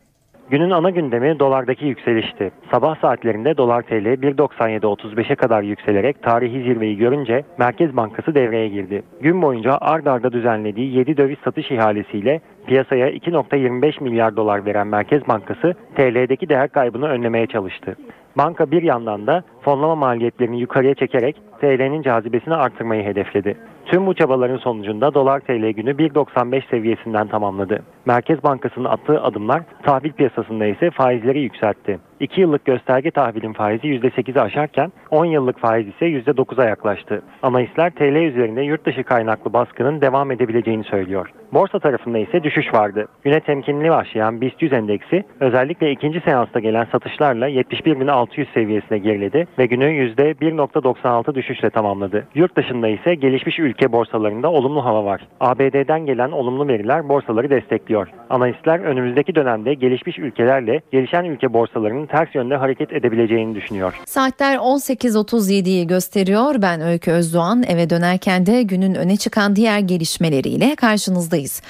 Günün 0.50 0.70
ana 0.70 0.90
gündemi 0.90 1.40
dolardaki 1.40 1.86
yükselişti. 1.86 2.52
Sabah 2.72 2.96
saatlerinde 2.96 3.58
dolar 3.58 3.82
TL 3.82 3.94
1.97.35'e 3.94 5.36
kadar 5.36 5.62
yükselerek 5.62 6.24
tarihi 6.24 6.64
zirveyi 6.64 6.98
görünce 6.98 7.44
Merkez 7.58 7.98
Bankası 7.98 8.36
devreye 8.36 8.68
girdi. 8.68 9.04
Gün 9.22 9.42
boyunca 9.42 9.78
ard 9.82 10.06
arda 10.06 10.32
düzenlediği 10.32 10.98
7 10.98 11.18
döviz 11.18 11.38
satış 11.44 11.72
ihalesiyle 11.72 12.42
piyasaya 12.68 13.10
2.25 13.10 14.04
milyar 14.04 14.36
dolar 14.36 14.66
veren 14.66 14.88
Merkez 14.88 15.28
Bankası 15.28 15.74
TL'deki 15.96 16.50
değer 16.50 16.70
kaybını 16.70 17.08
önlemeye 17.08 17.48
çalıştı. 17.48 17.96
Banka 18.38 18.72
bir 18.72 18.84
yandan 18.84 19.28
da 19.28 19.44
fonlama 19.62 19.96
maliyetlerini 19.96 20.60
yukarıya 20.60 20.94
çekerek 20.94 21.36
TL'nin 21.62 22.02
cazibesini 22.02 22.56
arttırmayı 22.56 23.04
hedefledi. 23.04 23.58
Tüm 23.88 24.06
bu 24.06 24.14
çabaların 24.14 24.58
sonucunda 24.58 25.14
dolar 25.14 25.40
TL 25.40 25.70
günü 25.70 25.92
1.95 25.92 26.70
seviyesinden 26.70 27.28
tamamladı. 27.28 27.84
Merkez 28.06 28.44
Bankası'nın 28.44 28.86
attığı 28.86 29.22
adımlar 29.22 29.62
tahvil 29.84 30.12
piyasasında 30.12 30.66
ise 30.66 30.92
faizleri 30.92 31.40
yükseltti. 31.40 32.00
2 32.20 32.42
yıllık 32.42 32.66
gösterge 32.66 33.12
tahvilin 33.12 33.54
faizi 33.54 33.88
%8'i 33.88 34.42
aşarken 34.42 34.92
10 35.12 35.26
yıllık 35.26 35.60
faiz 35.60 35.88
ise 35.88 36.06
%9'a 36.06 36.66
yaklaştı. 36.66 37.22
Analistler 37.44 37.90
TL 37.90 38.16
üzerinde 38.16 38.62
yurt 38.62 38.86
dışı 38.86 39.04
kaynaklı 39.04 39.54
baskının 39.54 40.02
devam 40.02 40.32
edebileceğini 40.32 40.84
söylüyor. 40.84 41.32
Borsa 41.54 41.80
tarafında 41.80 42.18
ise 42.18 42.44
düşüş 42.44 42.74
vardı. 42.74 43.08
Güne 43.24 43.40
temkinli 43.40 43.90
başlayan 43.90 44.42
BIST 44.42 44.62
100 44.62 44.74
endeksi 44.74 45.24
özellikle 45.40 45.92
ikinci 45.92 46.22
seansta 46.22 46.60
gelen 46.60 46.88
satışlarla 46.92 47.50
71.600 47.50 48.54
seviyesine 48.54 48.98
geriledi 48.98 49.48
ve 49.60 49.66
günü 49.66 49.86
%1.96 49.86 51.36
düşüşle 51.36 51.70
tamamladı. 51.70 52.28
Yurt 52.36 52.58
dışında 52.58 52.88
ise 52.88 53.16
gelişmiş 53.16 53.60
ülke 53.60 53.92
borsalarında 53.92 54.52
olumlu 54.52 54.86
hava 54.86 55.06
var. 55.06 55.28
ABD'den 55.40 56.06
gelen 56.06 56.32
olumlu 56.32 56.68
veriler 56.68 57.10
borsaları 57.10 57.50
destekliyor. 57.50 58.08
Analistler 58.30 58.80
önümüzdeki 58.80 59.36
dönemde 59.36 59.74
gelişmiş 59.74 60.20
ülkelerle 60.20 60.82
gelişen 60.92 61.26
ülke 61.26 61.54
borsalarının 61.54 62.07
ters 62.08 62.36
yönde 62.36 62.56
hareket 62.56 62.94
edebileceğini 62.94 63.56
düşünüyor. 63.56 64.02
Saatler 64.06 64.56
18.37'yi 64.56 65.88
gösteriyor. 65.88 66.62
Ben 66.62 66.82
Öykü 66.82 67.12
Özdoğan 67.12 67.64
eve 67.68 67.90
dönerken 67.90 68.46
de 68.46 68.64
günün 68.64 68.96
öne 68.96 69.18
çıkan 69.18 69.56
diğer 69.56 69.80
gelişmeleriyle 69.80 70.76
karşınızdayız. 70.76 71.62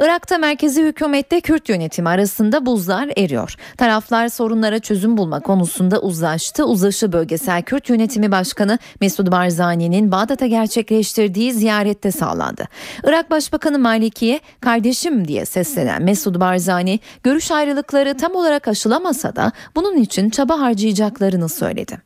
Irak'ta 0.00 0.38
merkezi 0.38 0.82
hükümette 0.84 1.40
Kürt 1.40 1.68
yönetimi 1.68 2.08
arasında 2.08 2.66
buzlar 2.66 3.08
eriyor. 3.16 3.54
Taraflar 3.78 4.28
sorunlara 4.28 4.78
çözüm 4.78 5.16
bulma 5.16 5.40
konusunda 5.40 6.00
uzlaştı. 6.00 6.64
Uzlaşı 6.64 7.12
Bölgesel 7.12 7.62
Kürt 7.62 7.88
Yönetimi 7.88 8.32
Başkanı 8.32 8.78
Mesud 9.00 9.32
Barzani'nin 9.32 10.12
Bağdat'a 10.12 10.46
gerçekleştirdiği 10.46 11.52
ziyarette 11.52 12.10
sağlandı. 12.10 12.64
Irak 13.04 13.30
Başbakanı 13.30 13.78
Maliki'ye 13.78 14.40
kardeşim 14.60 15.28
diye 15.28 15.44
seslenen 15.44 16.02
Mesud 16.02 16.40
Barzani 16.40 17.00
görüş 17.22 17.50
ayrılıkları 17.50 18.16
tam 18.16 18.34
olarak 18.34 18.68
aşılamasa 18.68 19.36
da 19.36 19.52
bunun 19.86 20.02
için 20.02 20.30
çaba 20.30 20.60
harcayacaklarını 20.60 21.48
söyledi. 21.48 21.98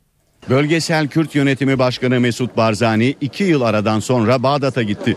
Bölgesel 0.50 1.08
Kürt 1.08 1.34
Yönetimi 1.34 1.78
Başkanı 1.78 2.20
Mesut 2.20 2.56
Barzani 2.56 3.14
2 3.20 3.44
yıl 3.44 3.60
aradan 3.60 4.00
sonra 4.00 4.42
Bağdat'a 4.42 4.82
gitti. 4.82 5.16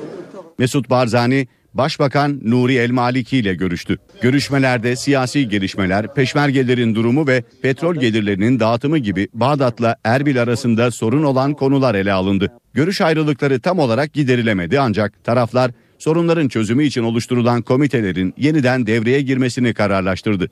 Mesut 0.57 0.89
Barzani 0.89 1.47
Başbakan 1.73 2.39
Nuri 2.43 2.75
El 2.75 2.91
Maliki 2.91 3.37
ile 3.37 3.55
görüştü. 3.55 3.97
Görüşmelerde 4.21 4.95
siyasi 4.95 5.49
gelişmeler, 5.49 6.13
peşmergelerin 6.13 6.95
durumu 6.95 7.27
ve 7.27 7.43
petrol 7.61 7.95
gelirlerinin 7.95 8.59
dağıtımı 8.59 8.97
gibi 8.97 9.27
Bağdat'la 9.33 9.95
Erbil 10.03 10.41
arasında 10.41 10.91
sorun 10.91 11.23
olan 11.23 11.53
konular 11.53 11.95
ele 11.95 12.13
alındı. 12.13 12.51
Görüş 12.73 13.01
ayrılıkları 13.01 13.59
tam 13.59 13.79
olarak 13.79 14.13
giderilemedi 14.13 14.79
ancak 14.79 15.23
taraflar 15.23 15.71
sorunların 16.03 16.47
çözümü 16.47 16.83
için 16.83 17.03
oluşturulan 17.03 17.61
komitelerin 17.61 18.33
yeniden 18.37 18.87
devreye 18.87 19.21
girmesini 19.21 19.73
kararlaştırdı. 19.73 20.47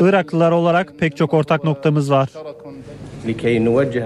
Iraklılar 0.00 0.52
olarak 0.52 0.98
pek 0.98 1.16
çok 1.16 1.34
ortak 1.34 1.64
noktamız 1.64 2.10
var. 2.10 2.28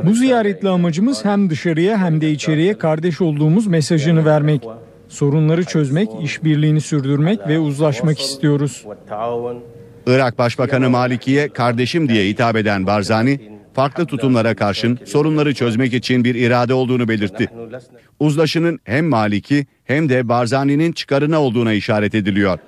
Bu 0.04 0.14
ziyaretle 0.14 0.68
amacımız 0.68 1.24
hem 1.24 1.50
dışarıya 1.50 1.98
hem 1.98 2.20
de 2.20 2.30
içeriye 2.30 2.78
kardeş 2.78 3.20
olduğumuz 3.20 3.66
mesajını 3.66 4.24
vermek. 4.24 4.62
Sorunları 5.08 5.64
çözmek, 5.64 6.08
işbirliğini 6.22 6.80
sürdürmek 6.80 7.48
ve 7.48 7.58
uzlaşmak 7.58 8.20
istiyoruz. 8.20 8.84
Irak 10.06 10.38
Başbakanı 10.38 10.90
Maliki'ye 10.90 11.48
kardeşim 11.48 12.08
diye 12.08 12.28
hitap 12.28 12.56
eden 12.56 12.86
Barzani, 12.86 13.40
farklı 13.78 14.06
tutumlara 14.06 14.54
karşın 14.54 14.98
sorunları 15.04 15.54
çözmek 15.54 15.94
için 15.94 16.24
bir 16.24 16.34
irade 16.34 16.74
olduğunu 16.74 17.08
belirtti. 17.08 17.48
Uzlaşının 18.20 18.80
hem 18.84 19.08
Maliki 19.08 19.66
hem 19.84 20.08
de 20.08 20.28
Barzani'nin 20.28 20.92
çıkarına 20.92 21.40
olduğuna 21.40 21.72
işaret 21.72 22.14
ediliyor. 22.14 22.58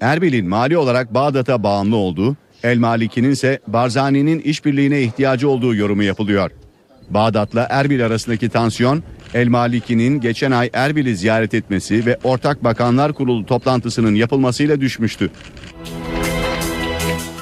Erbil'in 0.00 0.48
mali 0.48 0.78
olarak 0.78 1.14
Bağdat'a 1.14 1.62
bağımlı 1.62 1.96
olduğu, 1.96 2.36
El 2.62 2.78
Maliki'nin 2.78 3.30
ise 3.30 3.58
Barzani'nin 3.66 4.40
işbirliğine 4.40 5.02
ihtiyacı 5.02 5.48
olduğu 5.48 5.74
yorumu 5.74 6.02
yapılıyor. 6.02 6.50
Bağdat'la 7.10 7.66
Erbil 7.70 8.06
arasındaki 8.06 8.48
tansiyon, 8.48 9.02
El 9.34 9.48
Maliki'nin 9.48 10.20
geçen 10.20 10.50
ay 10.50 10.70
Erbil'i 10.72 11.16
ziyaret 11.16 11.54
etmesi 11.54 12.06
ve 12.06 12.18
Ortak 12.24 12.64
Bakanlar 12.64 13.12
Kurulu 13.12 13.46
toplantısının 13.46 14.14
yapılmasıyla 14.14 14.80
düşmüştü. 14.80 15.30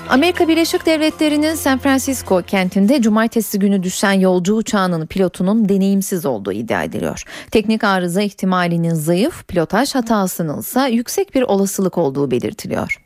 Amerika 0.08 0.48
Birleşik 0.48 0.86
Devletleri'nin 0.86 1.54
San 1.54 1.78
Francisco 1.78 2.42
kentinde 2.42 3.02
cumartesi 3.02 3.58
günü 3.58 3.82
düşen 3.82 4.12
yolcu 4.12 4.54
uçağının 4.54 5.06
pilotunun 5.06 5.68
deneyimsiz 5.68 6.26
olduğu 6.26 6.52
iddia 6.52 6.82
ediliyor. 6.82 7.22
Teknik 7.50 7.84
arıza 7.84 8.22
ihtimalinin 8.22 8.94
zayıf, 8.94 9.48
pilotaj 9.48 9.94
hatasının 9.94 10.60
ise 10.60 10.88
yüksek 10.92 11.34
bir 11.34 11.42
olasılık 11.42 11.98
olduğu 11.98 12.30
belirtiliyor. 12.30 13.00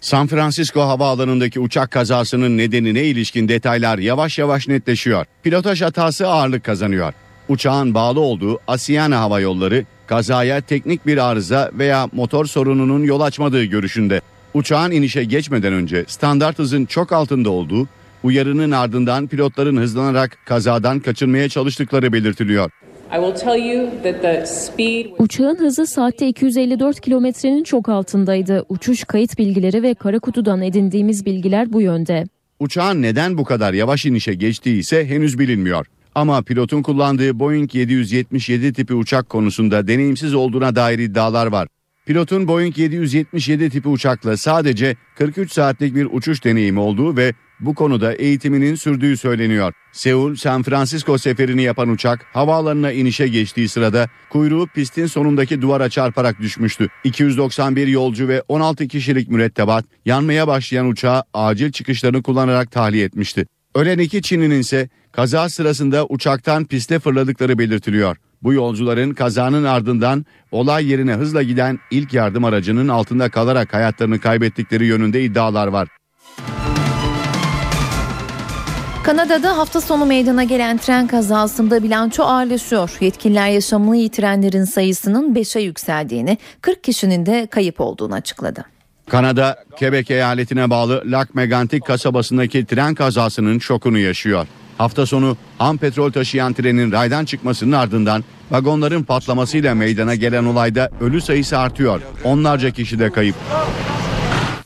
San 0.00 0.26
Francisco 0.26 0.80
havaalanındaki 0.80 1.60
uçak 1.60 1.90
kazasının 1.90 2.58
nedenine 2.58 3.02
ilişkin 3.02 3.48
detaylar 3.48 3.98
yavaş 3.98 4.38
yavaş 4.38 4.68
netleşiyor. 4.68 5.26
Pilotaj 5.42 5.82
hatası 5.82 6.28
ağırlık 6.28 6.64
kazanıyor. 6.64 7.12
Uçağın 7.48 7.94
bağlı 7.94 8.20
olduğu 8.20 8.58
Asiana 8.66 9.20
Hava 9.20 9.40
Yolları 9.40 9.84
kazaya 10.06 10.60
teknik 10.60 11.06
bir 11.06 11.18
arıza 11.18 11.70
veya 11.74 12.08
motor 12.12 12.46
sorununun 12.46 13.04
yol 13.04 13.20
açmadığı 13.20 13.64
görüşünde. 13.64 14.20
Uçağın 14.54 14.90
inişe 14.90 15.24
geçmeden 15.24 15.72
önce 15.72 16.04
standart 16.08 16.58
hızın 16.58 16.84
çok 16.84 17.12
altında 17.12 17.50
olduğu, 17.50 17.88
uyarının 18.22 18.70
ardından 18.70 19.26
pilotların 19.26 19.76
hızlanarak 19.76 20.38
kazadan 20.46 21.00
kaçınmaya 21.00 21.48
çalıştıkları 21.48 22.12
belirtiliyor. 22.12 22.70
Uçağın 25.18 25.56
hızı 25.56 25.86
saatte 25.86 26.28
254 26.28 27.00
kilometrenin 27.00 27.64
çok 27.64 27.88
altındaydı. 27.88 28.64
Uçuş 28.68 29.04
kayıt 29.04 29.38
bilgileri 29.38 29.82
ve 29.82 29.94
kara 29.94 30.18
kutudan 30.18 30.62
edindiğimiz 30.62 31.26
bilgiler 31.26 31.72
bu 31.72 31.80
yönde. 31.80 32.24
Uçağın 32.60 33.02
neden 33.02 33.38
bu 33.38 33.44
kadar 33.44 33.72
yavaş 33.72 34.06
inişe 34.06 34.34
geçtiği 34.34 34.78
ise 34.78 35.06
henüz 35.06 35.38
bilinmiyor. 35.38 35.86
Ama 36.14 36.42
pilotun 36.42 36.82
kullandığı 36.82 37.38
Boeing 37.38 37.74
777 37.74 38.72
tipi 38.72 38.94
uçak 38.94 39.28
konusunda 39.28 39.88
deneyimsiz 39.88 40.34
olduğuna 40.34 40.76
dair 40.76 40.98
iddialar 40.98 41.46
var. 41.46 41.68
Pilotun 42.06 42.48
Boeing 42.48 42.78
777 42.78 43.70
tipi 43.70 43.88
uçakla 43.88 44.36
sadece 44.36 44.96
43 45.18 45.52
saatlik 45.52 45.94
bir 45.94 46.08
uçuş 46.12 46.44
deneyimi 46.44 46.80
olduğu 46.80 47.16
ve 47.16 47.34
bu 47.60 47.74
konuda 47.74 48.12
eğitiminin 48.12 48.74
sürdüğü 48.74 49.16
söyleniyor. 49.16 49.72
Seul, 49.92 50.34
San 50.34 50.62
Francisco 50.62 51.18
seferini 51.18 51.62
yapan 51.62 51.88
uçak 51.88 52.24
havaalanına 52.32 52.92
inişe 52.92 53.28
geçtiği 53.28 53.68
sırada 53.68 54.08
kuyruğu 54.30 54.66
pistin 54.66 55.06
sonundaki 55.06 55.62
duvara 55.62 55.88
çarparak 55.88 56.40
düşmüştü. 56.40 56.88
291 57.04 57.86
yolcu 57.86 58.28
ve 58.28 58.42
16 58.48 58.88
kişilik 58.88 59.28
mürettebat 59.28 59.84
yanmaya 60.04 60.46
başlayan 60.46 60.88
uçağı 60.88 61.22
acil 61.34 61.72
çıkışlarını 61.72 62.22
kullanarak 62.22 62.70
tahliye 62.70 63.04
etmişti. 63.04 63.46
Ölen 63.74 63.98
iki 63.98 64.22
Çinlinin 64.22 64.60
ise 64.60 64.88
kaza 65.12 65.48
sırasında 65.48 66.06
uçaktan 66.06 66.64
piste 66.64 66.98
fırladıkları 66.98 67.58
belirtiliyor. 67.58 68.16
Bu 68.42 68.52
yolcuların 68.52 69.14
kazanın 69.14 69.64
ardından 69.64 70.26
olay 70.52 70.86
yerine 70.86 71.12
hızla 71.12 71.42
giden 71.42 71.78
ilk 71.90 72.14
yardım 72.14 72.44
aracının 72.44 72.88
altında 72.88 73.30
kalarak 73.30 73.74
hayatlarını 73.74 74.20
kaybettikleri 74.20 74.86
yönünde 74.86 75.24
iddialar 75.24 75.66
var. 75.66 75.88
Kanada'da 79.04 79.58
hafta 79.58 79.80
sonu 79.80 80.06
meydana 80.06 80.44
gelen 80.44 80.78
tren 80.78 81.06
kazasında 81.06 81.82
bilanço 81.82 82.22
ağırlaşıyor. 82.22 82.96
Yetkililer 83.00 83.48
yaşamını 83.48 83.96
yitirenlerin 83.96 84.64
sayısının 84.64 85.34
5'e 85.34 85.62
yükseldiğini, 85.62 86.38
40 86.60 86.84
kişinin 86.84 87.26
de 87.26 87.46
kayıp 87.50 87.80
olduğunu 87.80 88.14
açıkladı. 88.14 88.64
Kanada, 89.12 89.64
Quebec 89.78 90.10
eyaletine 90.10 90.70
bağlı 90.70 91.02
Lac 91.06 91.28
Megantic 91.34 91.80
kasabasındaki 91.80 92.64
tren 92.64 92.94
kazasının 92.94 93.58
şokunu 93.58 93.98
yaşıyor. 93.98 94.46
Hafta 94.78 95.06
sonu 95.06 95.36
ham 95.58 95.78
petrol 95.78 96.12
taşıyan 96.12 96.52
trenin 96.52 96.92
raydan 96.92 97.24
çıkmasının 97.24 97.72
ardından 97.72 98.24
vagonların 98.50 99.02
patlamasıyla 99.02 99.74
meydana 99.74 100.14
gelen 100.14 100.44
olayda 100.44 100.90
ölü 101.00 101.20
sayısı 101.20 101.58
artıyor. 101.58 102.00
Onlarca 102.24 102.70
kişi 102.70 102.98
de 102.98 103.10
kayıp. 103.10 103.36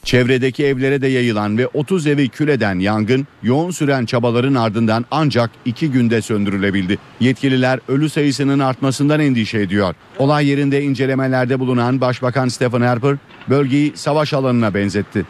Çevredeki 0.06 0.64
evlere 0.64 1.02
de 1.02 1.06
yayılan 1.06 1.58
ve 1.58 1.66
30 1.66 2.06
evi 2.06 2.28
kül 2.28 2.48
eden 2.48 2.78
yangın 2.78 3.26
yoğun 3.42 3.70
süren 3.70 4.06
çabaların 4.06 4.54
ardından 4.54 5.04
ancak 5.10 5.50
2 5.64 5.90
günde 5.90 6.22
söndürülebildi. 6.22 6.98
Yetkililer 7.20 7.80
ölü 7.88 8.08
sayısının 8.08 8.58
artmasından 8.58 9.20
endişe 9.20 9.58
ediyor. 9.58 9.94
Olay 10.18 10.46
yerinde 10.46 10.82
incelemelerde 10.82 11.58
bulunan 11.58 12.00
Başbakan 12.00 12.48
Stephen 12.48 12.80
Harper 12.80 13.16
bölgeyi 13.48 13.92
savaş 13.94 14.32
alanına 14.32 14.74
benzetti. 14.74 15.24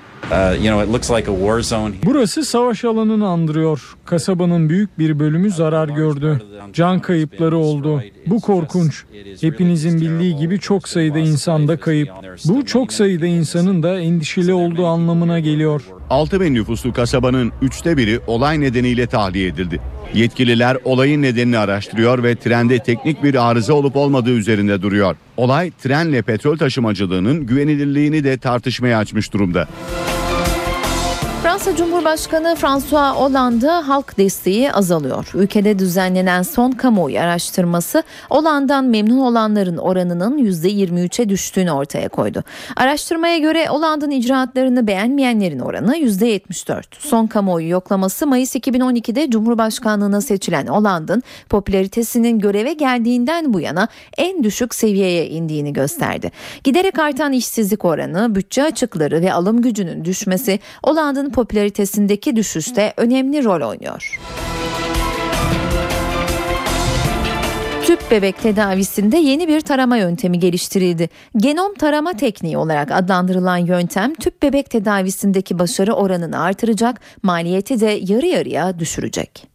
Burası 2.05 2.44
savaş 2.44 2.85
alanını 2.85 3.29
andırıyor. 3.29 3.96
Kasabanın 4.05 4.68
büyük 4.68 4.98
bir 4.98 5.18
bölümü 5.18 5.50
zarar 5.50 5.88
gördü. 5.88 6.40
Can 6.72 7.00
kayıpları 7.00 7.57
oldu. 7.59 8.02
Bu 8.26 8.40
korkunç. 8.40 9.05
Hepinizin 9.40 10.00
bildiği 10.00 10.37
gibi 10.37 10.61
çok 10.61 10.88
sayıda 10.88 11.18
insan 11.18 11.68
da 11.68 11.76
kayıp. 11.76 12.09
Bu 12.44 12.64
çok 12.66 12.92
sayıda 12.92 13.26
insanın 13.26 13.83
da 13.83 14.00
endişeli 14.00 14.52
olduğu 14.52 14.87
anlamına 14.87 15.40
geliyor. 15.40 15.83
6 16.11 16.40
bin 16.40 16.55
nüfuslu 16.55 16.92
kasabanın 16.92 17.53
üçte 17.62 17.97
biri 17.97 18.21
olay 18.27 18.61
nedeniyle 18.61 19.07
tahliye 19.07 19.49
edildi. 19.49 19.81
Yetkililer 20.14 20.77
olayın 20.85 21.23
nedenini 21.23 21.59
araştırıyor 21.59 22.23
ve 22.23 22.37
trende 22.37 22.79
teknik 22.79 23.23
bir 23.23 23.51
arıza 23.51 23.75
olup 23.75 23.97
olmadığı 23.97 24.31
üzerinde 24.31 24.83
duruyor. 24.83 25.16
Olay 25.37 25.71
trenle 25.71 26.23
petrol 26.23 26.57
taşımacılığının 26.57 27.47
güvenilirliğini 27.47 28.25
de 28.25 28.38
tartışmaya 28.38 28.99
açmış 28.99 29.33
durumda. 29.33 29.69
Fransa 31.46 31.76
Cumhurbaşkanı 31.76 32.54
François 32.54 33.16
Hollande 33.16 33.68
halk 33.68 34.18
desteği 34.18 34.72
azalıyor. 34.72 35.30
Ülkede 35.35 35.78
düzenlenen 35.78 36.42
son 36.42 36.70
kamuoyu 36.70 37.20
araştırması 37.20 38.02
Hollande'dan 38.30 38.85
memnun 38.85 39.18
olanların 39.18 39.76
oranının 39.76 40.38
%23'e 40.38 41.28
düştüğünü 41.28 41.70
ortaya 41.70 42.09
koydu. 42.09 42.44
Araştırmaya 42.76 43.38
göre 43.38 43.66
Hollande'ın 43.66 44.11
icraatlarını 44.11 44.87
beğenmeyenlerin 44.87 45.59
oranı 45.59 45.96
%74. 45.96 46.82
Son 46.98 47.26
kamuoyu 47.26 47.68
yoklaması 47.68 48.26
Mayıs 48.26 48.56
2012'de 48.56 49.30
Cumhurbaşkanlığına 49.30 50.20
seçilen 50.20 50.66
Hollande'ın 50.66 51.22
popülaritesinin 51.48 52.38
göreve 52.38 52.72
geldiğinden 52.72 53.52
bu 53.54 53.61
yana 53.61 53.88
en 54.18 54.44
düşük 54.44 54.74
seviyeye 54.74 55.28
indiğini 55.28 55.72
gösterdi. 55.72 56.32
Giderek 56.64 56.98
artan 56.98 57.32
işsizlik 57.32 57.85
oranı, 57.85 58.35
bütçe 58.35 58.64
açıkları 58.64 59.22
ve 59.22 59.32
alım 59.32 59.62
gücünün 59.62 60.04
düşmesi 60.04 60.61
Hollande'ın 60.85 61.36
popülaritesindeki 61.37 62.37
düşüşte 62.37 62.94
önemli 62.96 63.44
rol 63.44 63.68
oynuyor. 63.68 64.20
Tüp 67.87 68.11
bebek 68.11 68.42
tedavisinde 68.42 69.16
yeni 69.16 69.49
bir 69.49 69.61
tarama 69.61 69.96
yöntemi 69.96 70.38
geliştirildi. 70.38 71.09
Genom 71.37 71.75
tarama 71.75 72.12
tekniği 72.12 72.57
olarak 72.57 72.90
adlandırılan 72.90 73.57
yöntem 73.57 74.14
tüp 74.14 74.42
bebek 74.42 74.70
tedavisindeki 74.70 75.59
başarı 75.59 75.92
oranını 75.92 76.40
artıracak, 76.40 77.01
maliyeti 77.22 77.81
de 77.81 78.01
yarı 78.03 78.27
yarıya 78.27 78.79
düşürecek. 78.79 79.46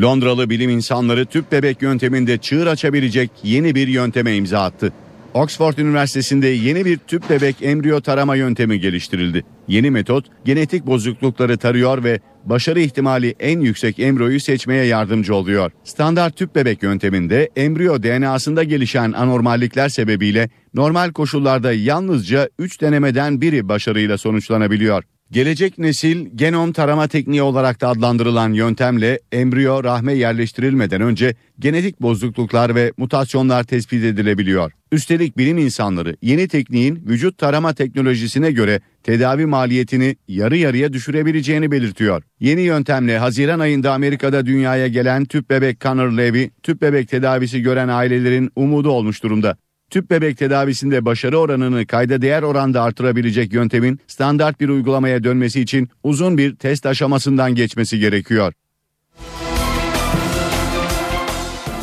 Londralı 0.00 0.50
bilim 0.50 0.70
insanları 0.70 1.26
tüp 1.26 1.52
bebek 1.52 1.82
yönteminde 1.82 2.38
çığır 2.38 2.66
açabilecek 2.66 3.30
yeni 3.42 3.74
bir 3.74 3.88
yönteme 3.88 4.34
imza 4.36 4.60
attı. 4.60 4.92
Oxford 5.36 5.78
Üniversitesi'nde 5.78 6.48
yeni 6.48 6.84
bir 6.84 6.96
tüp 6.96 7.30
bebek 7.30 7.56
embriyo 7.62 8.00
tarama 8.00 8.36
yöntemi 8.36 8.80
geliştirildi. 8.80 9.44
Yeni 9.68 9.90
metot 9.90 10.26
genetik 10.44 10.86
bozuklukları 10.86 11.58
tarıyor 11.58 12.04
ve 12.04 12.20
başarı 12.44 12.80
ihtimali 12.80 13.34
en 13.40 13.60
yüksek 13.60 13.98
embriyoyu 13.98 14.40
seçmeye 14.40 14.84
yardımcı 14.84 15.34
oluyor. 15.34 15.72
Standart 15.84 16.36
tüp 16.36 16.54
bebek 16.54 16.82
yönteminde 16.82 17.50
embriyo 17.56 18.02
DNA'sında 18.02 18.64
gelişen 18.64 19.12
anormallikler 19.12 19.88
sebebiyle 19.88 20.50
normal 20.74 21.12
koşullarda 21.12 21.72
yalnızca 21.72 22.48
3 22.58 22.80
denemeden 22.80 23.40
biri 23.40 23.68
başarıyla 23.68 24.18
sonuçlanabiliyor. 24.18 25.04
Gelecek 25.30 25.78
nesil 25.78 26.26
genom 26.34 26.72
tarama 26.72 27.08
tekniği 27.08 27.42
olarak 27.42 27.80
da 27.80 27.88
adlandırılan 27.88 28.52
yöntemle 28.52 29.20
embriyo 29.32 29.84
rahme 29.84 30.12
yerleştirilmeden 30.12 31.00
önce 31.00 31.34
genetik 31.58 32.02
bozukluklar 32.02 32.74
ve 32.74 32.92
mutasyonlar 32.96 33.64
tespit 33.64 34.04
edilebiliyor. 34.04 34.72
Üstelik 34.92 35.38
bilim 35.38 35.58
insanları 35.58 36.16
yeni 36.22 36.48
tekniğin 36.48 37.02
vücut 37.06 37.38
tarama 37.38 37.74
teknolojisine 37.74 38.50
göre 38.50 38.80
tedavi 39.02 39.46
maliyetini 39.46 40.16
yarı 40.28 40.56
yarıya 40.56 40.92
düşürebileceğini 40.92 41.70
belirtiyor. 41.70 42.22
Yeni 42.40 42.60
yöntemle 42.60 43.18
Haziran 43.18 43.60
ayında 43.60 43.92
Amerika'da 43.92 44.46
dünyaya 44.46 44.88
gelen 44.88 45.24
tüp 45.24 45.50
bebek 45.50 45.80
Connor 45.80 46.12
Levy, 46.12 46.48
tüp 46.62 46.82
bebek 46.82 47.08
tedavisi 47.08 47.62
gören 47.62 47.88
ailelerin 47.88 48.50
umudu 48.56 48.90
olmuş 48.90 49.22
durumda. 49.22 49.56
Tüp 49.90 50.10
bebek 50.10 50.38
tedavisinde 50.38 51.04
başarı 51.04 51.38
oranını 51.38 51.86
kayda 51.86 52.22
değer 52.22 52.42
oranda 52.42 52.82
artırabilecek 52.82 53.52
yöntemin 53.52 54.00
standart 54.06 54.60
bir 54.60 54.68
uygulamaya 54.68 55.24
dönmesi 55.24 55.60
için 55.60 55.88
uzun 56.02 56.38
bir 56.38 56.56
test 56.56 56.86
aşamasından 56.86 57.54
geçmesi 57.54 57.98
gerekiyor. 57.98 58.52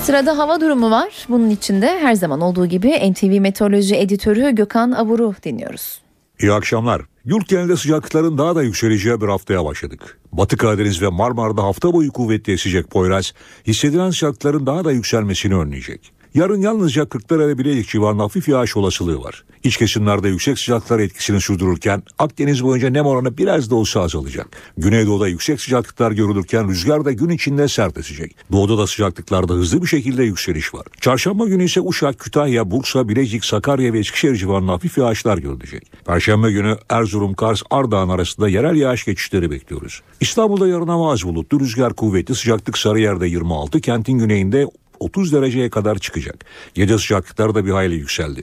Sırada 0.03 0.37
hava 0.37 0.61
durumu 0.61 0.91
var. 0.91 1.25
Bunun 1.29 1.49
içinde 1.49 1.87
her 1.87 2.13
zaman 2.13 2.41
olduğu 2.41 2.65
gibi 2.65 3.11
NTV 3.11 3.39
Meteoroloji 3.39 3.95
Editörü 3.95 4.55
Gökhan 4.55 4.91
Abur'u 4.91 5.35
dinliyoruz. 5.43 6.01
İyi 6.39 6.51
akşamlar. 6.51 7.01
Yurt 7.25 7.49
genelinde 7.49 7.77
sıcaklıkların 7.77 8.37
daha 8.37 8.55
da 8.55 8.63
yükseleceği 8.63 9.21
bir 9.21 9.27
haftaya 9.27 9.65
başladık. 9.65 10.19
Batı 10.31 10.57
Karadeniz 10.57 11.01
ve 11.01 11.07
Marmara'da 11.07 11.63
hafta 11.63 11.93
boyu 11.93 12.11
kuvvetli 12.11 12.53
esecek 12.53 12.89
Poyraz, 12.91 13.33
hissedilen 13.67 14.09
sıcaklıkların 14.09 14.65
daha 14.65 14.85
da 14.85 14.91
yükselmesini 14.91 15.55
önleyecek. 15.55 16.11
Yarın 16.33 16.61
yalnızca 16.61 17.05
Kırklareli 17.05 17.47
ve 17.47 17.57
Bilecik 17.57 17.89
civarında 17.89 18.23
hafif 18.23 18.47
yağış 18.47 18.77
olasılığı 18.77 19.23
var. 19.23 19.43
İç 19.63 19.77
kesimlerde 19.77 20.29
yüksek 20.29 20.59
sıcaklıklar 20.59 20.99
etkisini 20.99 21.41
sürdürürken 21.41 22.03
Akdeniz 22.19 22.63
boyunca 22.63 22.89
nem 22.89 23.05
oranı 23.05 23.37
biraz 23.37 23.69
da 23.69 23.75
olsa 23.75 24.01
azalacak. 24.01 24.47
Güneydoğuda 24.77 25.27
yüksek 25.27 25.61
sıcaklıklar 25.61 26.11
görülürken 26.11 26.69
rüzgar 26.69 27.05
da 27.05 27.11
gün 27.11 27.29
içinde 27.29 27.67
sert 27.67 27.97
esecek. 27.97 28.35
Doğuda 28.51 28.77
da 28.77 28.87
sıcaklıklarda 28.87 29.53
hızlı 29.53 29.81
bir 29.81 29.87
şekilde 29.87 30.23
yükseliş 30.23 30.73
var. 30.73 30.85
Çarşamba 31.01 31.47
günü 31.47 31.63
ise 31.63 31.81
Uşak, 31.81 32.19
Kütahya, 32.19 32.71
Bursa, 32.71 33.09
Bilecik, 33.09 33.45
Sakarya 33.45 33.93
ve 33.93 33.99
Eskişehir 33.99 34.35
civarında 34.35 34.71
hafif 34.71 34.97
yağışlar 34.97 35.37
görülecek. 35.37 35.91
Perşembe 36.05 36.51
günü 36.51 36.77
Erzurum, 36.89 37.33
Kars, 37.33 37.61
Ardahan 37.69 38.09
arasında 38.09 38.49
yerel 38.49 38.75
yağış 38.75 39.05
geçişleri 39.05 39.51
bekliyoruz. 39.51 40.01
İstanbul'da 40.21 40.67
yarın 40.67 40.87
hava 40.87 41.11
az 41.11 41.23
bulutlu, 41.23 41.59
rüzgar 41.59 41.93
kuvvetli, 41.93 42.35
sıcaklık 42.35 42.77
Sarıyer'de 42.77 43.27
26, 43.27 43.81
kentin 43.81 44.17
güneyinde 44.17 44.67
30 45.03 45.33
dereceye 45.33 45.69
kadar 45.69 45.97
çıkacak. 45.97 46.45
Gece 46.73 46.97
sıcaklıkları 46.97 47.55
da 47.55 47.65
bir 47.65 47.71
hayli 47.71 47.95
yükseldi. 47.95 48.41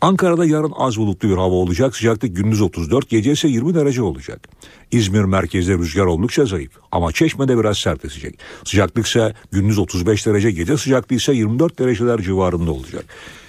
Ankara'da 0.00 0.44
yarın 0.44 0.72
az 0.76 0.96
bulutlu 0.96 1.28
bir 1.28 1.34
hava 1.34 1.54
olacak. 1.54 1.96
Sıcaklık 1.96 2.36
gündüz 2.36 2.60
34, 2.60 3.08
gece 3.08 3.32
ise 3.32 3.48
20 3.48 3.74
derece 3.74 4.02
olacak. 4.02 4.48
İzmir 4.90 5.24
merkezde 5.24 5.74
rüzgar 5.74 6.04
oldukça 6.04 6.44
zayıf 6.44 6.72
ama 6.92 7.12
Çeşme'de 7.12 7.58
biraz 7.58 7.78
sert 7.78 8.04
esecek. 8.04 8.38
Sıcaklık 8.64 9.06
ise 9.06 9.34
gündüz 9.52 9.78
35 9.78 10.26
derece, 10.26 10.50
gece 10.50 10.76
sıcaklığı 10.76 11.16
ise 11.16 11.32
24 11.32 11.78
dereceler 11.78 12.18
civarında 12.18 12.72
olacak. 12.72 13.04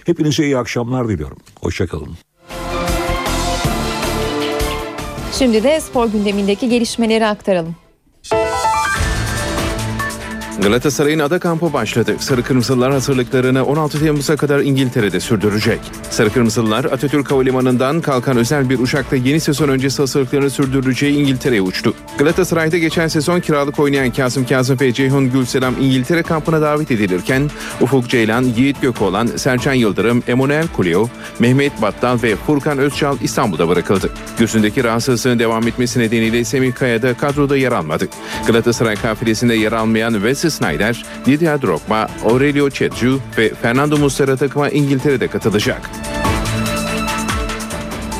Hepinize 0.05 0.45
iyi 0.45 0.57
akşamlar 0.57 1.07
diliyorum. 1.07 1.37
Hoşçakalın. 1.61 2.09
Şimdi 5.33 5.63
de 5.63 5.81
spor 5.81 6.07
gündemindeki 6.07 6.69
gelişmeleri 6.69 7.25
aktaralım. 7.25 7.75
Galatasaray'ın 10.61 11.19
ada 11.19 11.39
kampı 11.39 11.73
başladı. 11.73 12.15
Sarı 12.19 12.43
Kırmızılar 12.43 12.91
hazırlıklarını 12.91 13.65
16 13.65 13.99
Temmuz'a 13.99 14.35
kadar 14.35 14.59
İngiltere'de 14.59 15.19
sürdürecek. 15.19 15.79
Sarı 16.09 16.29
Kırmızılar 16.29 16.85
Atatürk 16.85 17.31
Havalimanı'ndan 17.31 18.01
kalkan 18.01 18.37
özel 18.37 18.69
bir 18.69 18.79
uçakla 18.79 19.17
yeni 19.17 19.39
sezon 19.39 19.69
öncesi 19.69 19.97
hazırlıklarını 19.97 20.49
sürdüreceği 20.49 21.19
İngiltere'ye 21.19 21.61
uçtu. 21.61 21.93
Galatasaray'da 22.17 22.77
geçen 22.77 23.07
sezon 23.07 23.39
kiralık 23.39 23.79
oynayan 23.79 24.11
Kasım 24.11 24.45
Kazım 24.45 24.79
ve 24.81 24.93
Ceyhun 24.93 25.31
Gülselam 25.31 25.73
İngiltere 25.81 26.23
kampına 26.23 26.61
davet 26.61 26.91
edilirken 26.91 27.49
Ufuk 27.81 28.09
Ceylan, 28.09 28.43
Yiğit 28.43 28.81
Gökoğlan, 28.81 29.27
Sercan 29.27 29.73
Yıldırım, 29.73 30.23
Emanuel 30.27 30.67
Kulio, 30.67 31.07
Mehmet 31.39 31.81
Battal 31.81 32.17
ve 32.23 32.35
Furkan 32.35 32.77
Özçal 32.77 33.17
İstanbul'da 33.21 33.69
bırakıldı. 33.69 34.09
Gözündeki 34.39 34.83
rahatsızlığın 34.83 35.39
devam 35.39 35.67
etmesi 35.67 35.99
nedeniyle 35.99 36.45
Semih 36.45 36.73
Kaya 36.73 37.01
da 37.01 37.13
kadroda 37.13 37.57
yer 37.57 37.71
almadı. 37.71 38.07
Galatasaray 38.47 38.95
kafilesinde 38.95 39.55
yer 39.55 39.71
almayan 39.71 40.13
Wesley 40.13 40.50
Sneijder, 40.51 41.05
Didier 41.25 41.61
Drogba, 41.61 42.07
Aurelio 42.25 42.69
Cetju 42.69 43.19
ve 43.37 43.53
Fernando 43.61 43.97
Muslera 43.97 44.35
takıma 44.35 44.69
İngiltere'de 44.69 45.27
katılacak. 45.27 45.81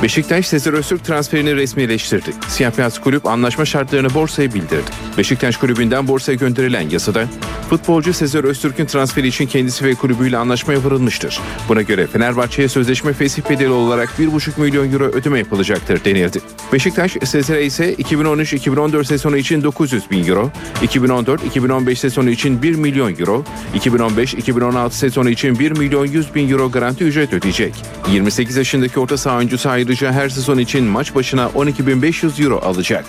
Beşiktaş 0.04 0.48
Sezer 0.48 0.74
Öztürk 0.74 1.06
transferini 1.06 1.56
resmileştirdi. 1.56 2.32
Siyah 2.48 2.78
beyaz 2.78 3.02
kulüp 3.02 3.26
anlaşma 3.26 3.66
şartlarını 3.66 4.14
borsaya 4.14 4.54
bildirdi. 4.54 4.92
Beşiktaş 5.18 5.58
kulübünden 5.58 6.08
borsaya 6.08 6.36
gönderilen 6.36 6.90
yazıda 6.90 7.28
futbolcu 7.72 8.14
Sezer 8.14 8.44
Öztürk'ün 8.44 8.86
transferi 8.86 9.28
için 9.28 9.48
kendisi 9.48 9.86
ve 9.86 9.96
kulübüyle 9.96 10.38
anlaşmaya 10.38 10.84
varılmıştır. 10.84 11.40
Buna 11.70 11.82
göre 11.82 12.08
Fenerbahçe'ye 12.08 12.68
sözleşme 12.68 13.14
fesih 13.14 13.50
bedeli 13.50 13.70
olarak 13.70 14.10
1,5 14.20 14.62
milyon 14.62 14.92
euro 14.92 15.04
ödeme 15.04 15.40
yapılacaktır 15.40 16.06
denildi. 16.06 16.40
Beşiktaş 16.74 17.18
Sezer'e 17.24 17.66
ise 17.66 17.94
2013-2014 17.94 19.06
sezonu 19.06 19.38
için 19.38 19.64
900 19.64 20.12
bin 20.12 20.28
euro, 20.28 20.52
2014-2015 20.82 21.96
sezonu 21.96 22.30
için 22.30 22.62
1 22.62 22.76
milyon 22.76 23.16
euro, 23.20 23.44
2015-2016 23.76 24.92
sezonu 24.92 25.30
için 25.30 25.60
1 25.60 25.72
milyon 25.72 26.06
100 26.06 26.36
bin 26.36 26.50
euro 26.50 26.72
garanti 26.72 27.04
ücret 27.04 27.34
ödeyecek. 27.34 27.74
28 28.12 28.58
yaşındaki 28.58 29.00
orta 29.00 29.18
saha 29.18 29.38
oyuncusu 29.38 29.70
ayrıca 29.92 30.12
her 30.12 30.30
sezon 30.30 30.58
için 30.58 30.84
maç 30.84 31.16
başına 31.16 31.46
12.500 31.46 32.44
euro 32.44 32.60
alacak. 32.66 33.06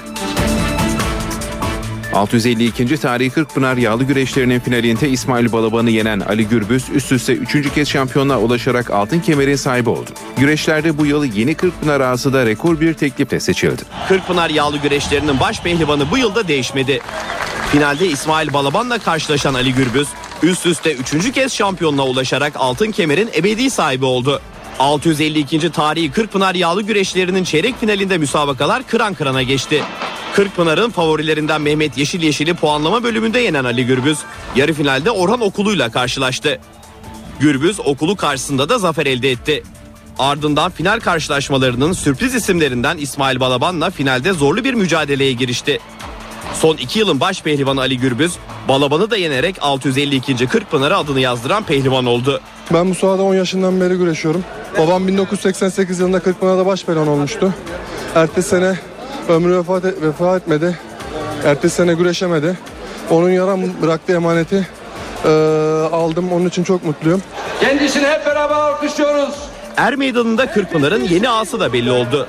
652. 2.13 2.97
tarihi 2.97 3.31
Kırkpınar 3.31 3.77
yağlı 3.77 4.05
güreşlerinin 4.05 4.61
finalinde 4.61 5.09
İsmail 5.09 5.53
Balaban'ı 5.53 5.91
yenen 5.91 6.21
Ali 6.21 6.49
Gürbüz 6.49 6.85
üst 6.95 7.13
üste 7.13 7.33
3. 7.33 7.75
kez 7.75 7.89
şampiyonluğa 7.89 8.39
ulaşarak 8.39 8.91
altın 8.91 9.21
kemerin 9.21 9.57
sahibi 9.57 9.91
oldu. 9.91 10.11
Güreşlerde 10.37 10.99
bu 10.99 11.07
yıl 11.07 11.25
yeni 11.25 11.55
Kırkpınar 11.55 12.01
ağası 12.01 12.33
da 12.33 12.47
rekor 12.47 12.81
bir 12.81 12.95
teklifle 12.95 13.41
seçildi. 13.41 13.83
Kırkpınar 14.09 14.51
yağlı 14.51 14.79
güreşlerinin 14.79 15.41
baş 15.41 15.63
pehlivanı 15.63 16.11
bu 16.11 16.19
yılda 16.19 16.49
değişmedi. 16.49 17.01
Finalde 17.73 18.07
İsmail 18.07 18.53
Balaban'la 18.53 18.99
karşılaşan 18.99 19.55
Ali 19.55 19.75
Gürbüz 19.75 20.09
üst 20.43 20.67
üste 20.67 20.95
3. 20.95 21.33
kez 21.33 21.53
şampiyonluğa 21.55 22.07
ulaşarak 22.07 22.53
altın 22.57 22.91
kemerin 22.91 23.31
ebedi 23.37 23.71
sahibi 23.71 24.05
oldu. 24.05 24.41
652. 24.79 25.71
tarihi 25.71 26.11
Kırkpınar 26.11 26.55
yağlı 26.55 26.83
güreşlerinin 26.83 27.45
çeyrek 27.45 27.81
finalinde 27.81 28.19
müsabakalar 28.19 28.83
kıran 28.87 29.15
kırana 29.15 29.43
geçti. 29.43 29.83
Kırkpınar'ın 30.35 30.91
favorilerinden 30.91 31.61
Mehmet 31.61 31.99
Yeşil 31.99 32.23
Yeşil'i 32.23 32.55
puanlama 32.55 33.03
bölümünde 33.03 33.39
yenen 33.39 33.65
Ali 33.65 33.87
Gürbüz 33.87 34.19
yarı 34.57 34.73
finalde 34.73 35.11
Orhan 35.11 35.41
Okulu'yla 35.41 35.91
karşılaştı. 35.91 36.61
Gürbüz 37.41 37.81
okulu 37.81 38.17
karşısında 38.17 38.69
da 38.69 38.79
zafer 38.79 39.07
elde 39.07 39.31
etti. 39.31 39.63
Ardından 40.19 40.71
final 40.71 41.01
karşılaşmalarının 41.01 41.93
sürpriz 41.93 42.35
isimlerinden 42.35 42.99
İsmail 42.99 43.41
Balaban'la 43.41 43.91
finalde 43.91 44.33
zorlu 44.33 44.65
bir 44.65 44.75
mücadeleye 44.75 45.33
girişti. 45.33 45.81
Son 46.55 46.77
iki 46.77 46.99
yılın 46.99 47.21
baş 47.21 47.43
pehlivanı 47.43 47.81
Ali 47.81 47.99
Gürbüz, 47.99 48.33
Balaban'ı 48.69 49.11
da 49.11 49.17
yenerek 49.17 49.57
652. 49.61 50.47
Kırkpınar'a 50.47 50.99
adını 50.99 51.21
yazdıran 51.21 51.63
pehlivan 51.63 52.07
oldu. 52.07 52.41
Ben 52.71 52.91
bu 52.91 52.95
sahada 52.95 53.23
10 53.23 53.35
yaşından 53.35 53.81
beri 53.81 53.95
güreşiyorum. 53.95 54.45
Babam 54.79 55.09
1988 55.09 56.01
yılında 56.01 56.21
Kırkpınar'da 56.21 56.67
baş 56.67 56.89
belon 56.89 57.07
olmuştu. 57.07 57.55
Ertesi 58.15 58.49
sene 58.49 58.79
ömrü 59.29 59.57
vefat, 59.59 59.85
et- 59.85 60.03
vefat 60.03 60.43
etmedi. 60.43 60.79
Ertesi 61.45 61.75
sene 61.77 61.95
güreşemedi. 61.95 62.59
Onun 63.11 63.31
yaram 63.31 63.61
bıraktığı 63.83 64.13
emaneti 64.13 64.67
eee, 65.25 65.31
aldım. 65.93 66.33
Onun 66.33 66.47
için 66.49 66.65
çok 66.65 66.85
mutluyum. 66.85 67.23
Kendisini 67.61 68.07
hep 68.07 68.27
beraber 68.27 68.55
alkışlıyoruz. 68.55 69.35
Er 69.77 69.95
Meydanı'nda 69.95 70.47
Kırkpınar'ın 70.51 71.05
yeni 71.05 71.29
ağası 71.29 71.61
da 71.61 71.73
belli 71.73 71.91
oldu. 71.91 72.27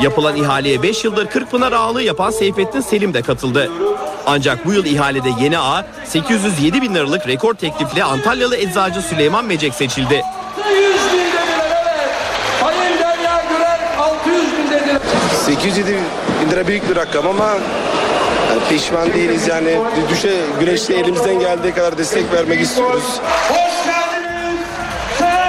Yapılan 0.00 0.36
ihaleye 0.36 0.82
5 0.82 1.04
yıldır 1.04 1.26
Kırkpınar 1.26 1.72
ağalığı 1.72 2.02
yapan 2.02 2.30
Seyfettin 2.30 2.80
Selim 2.80 3.14
de 3.14 3.22
katıldı. 3.22 3.70
Ancak 4.26 4.66
bu 4.66 4.72
yıl 4.72 4.84
ihalede 4.84 5.28
yeni 5.40 5.58
ağ 5.58 5.86
807 6.04 6.82
bin 6.82 6.94
liralık 6.94 7.26
rekor 7.28 7.54
teklifle 7.54 8.04
Antalyalı 8.04 8.56
eczacı 8.56 9.02
Süleyman 9.02 9.44
Mecek 9.44 9.74
seçildi. 9.74 10.22
100 10.70 10.76
bin 11.12 11.18
dediler 11.18 11.82
evet. 11.86 12.10
Sayın 12.60 12.98
Derya 12.98 13.44
Güler 13.48 13.80
600 13.98 14.42
bin 14.58 14.70
dediler. 14.70 15.00
807 15.46 15.96
bin 16.44 16.50
lira 16.50 16.66
büyük 16.66 16.90
bir 16.90 16.96
rakam 16.96 17.26
ama 17.26 17.48
yani 18.50 18.60
pişman 18.68 19.12
değiliz 19.12 19.48
yani 19.48 19.78
düşe 20.10 20.40
güreşte 20.60 20.94
elimizden 20.94 21.40
geldiği 21.40 21.74
kadar 21.74 21.98
destek 21.98 22.32
vermek 22.32 22.60
istiyoruz. 22.60 23.20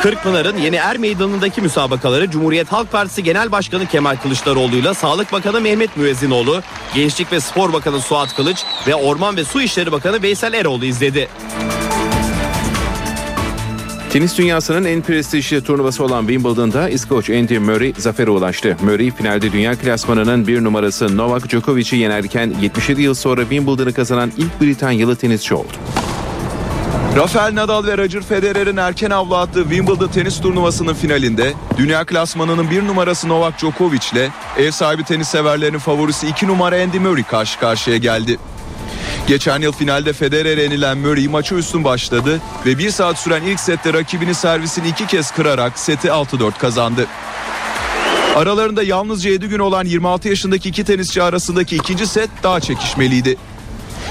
Kırkpınar'ın 0.02 0.58
yeni 0.58 0.76
Er 0.76 0.98
Meydanı'ndaki 0.98 1.62
müsabakaları 1.62 2.32
Cumhuriyet 2.32 2.72
Halk 2.72 2.92
Partisi 2.92 3.24
Genel 3.24 3.52
Başkanı 3.52 3.86
Kemal 3.86 4.16
Kılıçdaroğlu'yla 4.16 4.94
Sağlık 4.94 5.32
Bakanı 5.32 5.62
Mehmet 5.62 5.98
Müezzinoğlu, 5.98 6.62
Gençlik 6.96 7.32
ve 7.32 7.40
Spor 7.40 7.74
Bakanı 7.74 8.02
Suat 8.02 8.36
Kılıç 8.36 8.64
ve 8.88 8.96
Orman 8.96 9.38
ve 9.38 9.44
Su 9.44 9.62
İşleri 9.62 9.92
Bakanı 9.92 10.22
Veysel 10.22 10.54
Eroğlu 10.54 10.86
izledi. 10.86 11.28
Tenis 14.10 14.38
dünyasının 14.38 14.86
en 14.86 15.02
prestijli 15.02 15.64
turnuvası 15.64 16.04
olan 16.04 16.28
Wimbledon'da 16.28 16.90
İskoç 16.90 17.30
Andy 17.30 17.58
Murray 17.58 17.94
zafere 17.98 18.30
ulaştı. 18.30 18.78
Murray 18.82 19.12
finalde 19.12 19.52
dünya 19.52 19.76
klasmanının 19.76 20.48
bir 20.48 20.64
numarası 20.64 21.18
Novak 21.18 21.50
Djokovic'i 21.50 21.96
yenerken 21.96 22.54
77 22.62 23.02
yıl 23.02 23.14
sonra 23.14 23.42
Wimbledon'ı 23.42 23.94
kazanan 23.94 24.32
ilk 24.38 24.62
Britanyalı 24.62 25.16
tenisçi 25.16 25.56
oldu. 25.56 25.74
Rafael 27.18 27.56
Nadal 27.56 27.86
ve 27.86 27.98
Roger 27.98 28.22
Federer'in 28.22 28.78
erken 28.78 29.10
avlu 29.10 29.36
attığı 29.36 29.62
Wimbledon 29.62 30.08
tenis 30.08 30.42
turnuvasının 30.42 30.94
finalinde 30.94 31.54
dünya 31.78 32.06
klasmanının 32.06 32.72
bir 32.72 32.88
numarası 32.88 33.30
Novak 33.30 33.60
Djokovic 33.60 34.00
ile 34.14 34.30
ev 34.58 34.72
sahibi 34.72 35.04
tenis 35.04 35.28
severlerinin 35.28 35.78
favorisi 35.78 36.28
2 36.28 36.48
numara 36.48 36.82
Andy 36.82 37.00
Murray 37.00 37.24
karşı 37.24 37.60
karşıya 37.60 37.98
geldi. 37.98 38.38
Geçen 39.28 39.62
yıl 39.62 39.72
finalde 39.72 40.14
Federer'e 40.14 40.62
yenilen 40.62 40.98
Murray 40.98 41.28
maçı 41.28 41.56
üstün 41.56 41.84
başladı 41.84 42.42
ve 42.66 42.78
bir 42.78 42.90
saat 42.90 43.20
süren 43.20 43.44
ilk 43.44 43.60
sette 43.60 43.94
rakibinin 43.94 44.34
servisini 44.34 44.88
iki 44.88 45.08
kez 45.08 45.32
kırarak 45.32 45.80
seti 45.80 46.08
6-4 46.08 46.58
kazandı. 46.58 47.06
Aralarında 48.36 48.84
yalnızca 48.84 49.30
7 49.30 49.48
gün 49.48 49.60
olan 49.60 49.86
26 49.86 50.30
yaşındaki 50.30 50.70
iki 50.70 50.84
tenisçi 50.84 51.24
arasındaki 51.24 51.76
ikinci 51.76 52.08
set 52.08 52.30
daha 52.44 52.60
çekişmeliydi. 52.60 53.38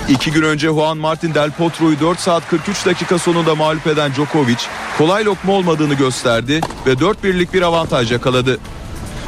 İki 0.09 0.33
gün 0.33 0.43
önce 0.43 0.67
Juan 0.67 0.99
Martin 0.99 1.35
Del 1.35 1.51
Potro'yu 1.51 2.01
4 2.01 2.21
saat 2.21 2.49
43 2.49 2.87
dakika 2.87 3.19
sonunda 3.19 3.55
mağlup 3.55 3.87
eden 3.87 4.15
Djokovic 4.15 4.59
kolay 4.99 5.25
lokma 5.25 5.53
olmadığını 5.53 5.95
gösterdi 5.95 6.61
ve 6.87 7.01
4 7.01 7.25
birlik 7.25 7.55
bir 7.55 7.63
avantaj 7.63 8.13
yakaladı. 8.13 8.59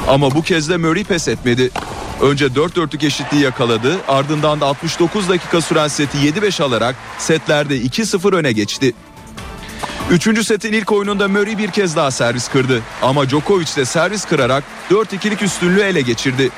Ama 0.07 0.31
bu 0.31 0.41
kez 0.41 0.69
de 0.69 0.77
Murray 0.77 1.03
pes 1.03 1.27
etmedi. 1.27 1.69
Önce 2.21 2.55
4 2.55 2.75
dörtlük 2.75 3.03
eşitliği 3.03 3.43
yakaladı 3.43 3.97
ardından 4.07 4.61
da 4.61 4.65
69 4.65 5.29
dakika 5.29 5.61
süren 5.61 5.87
seti 5.87 6.17
7-5 6.17 6.63
alarak 6.63 6.95
setlerde 7.17 7.77
2-0 7.77 8.35
öne 8.35 8.51
geçti. 8.51 8.93
Üçüncü 10.11 10.43
setin 10.43 10.73
ilk 10.73 10.91
oyununda 10.91 11.27
Murray 11.27 11.57
bir 11.57 11.71
kez 11.71 11.95
daha 11.95 12.11
servis 12.11 12.47
kırdı. 12.47 12.81
Ama 13.01 13.29
Djokovic 13.29 13.75
de 13.75 13.85
servis 13.85 14.25
kırarak 14.25 14.63
4-2'lik 14.91 15.41
üstünlüğü 15.41 15.81
ele 15.81 16.01
geçirdi. 16.01 16.49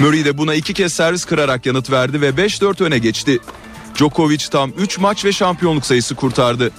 Murray 0.00 0.24
de 0.24 0.38
buna 0.38 0.54
iki 0.54 0.74
kez 0.74 0.92
servis 0.92 1.24
kırarak 1.24 1.66
yanıt 1.66 1.90
verdi 1.90 2.20
ve 2.20 2.28
5-4 2.28 2.84
öne 2.84 2.98
geçti. 2.98 3.38
Djokovic 4.00 4.48
tam 4.50 4.70
3 4.70 4.98
maç 4.98 5.24
ve 5.24 5.32
şampiyonluk 5.32 5.86
sayısı 5.86 6.14
kurtardı. 6.14 6.70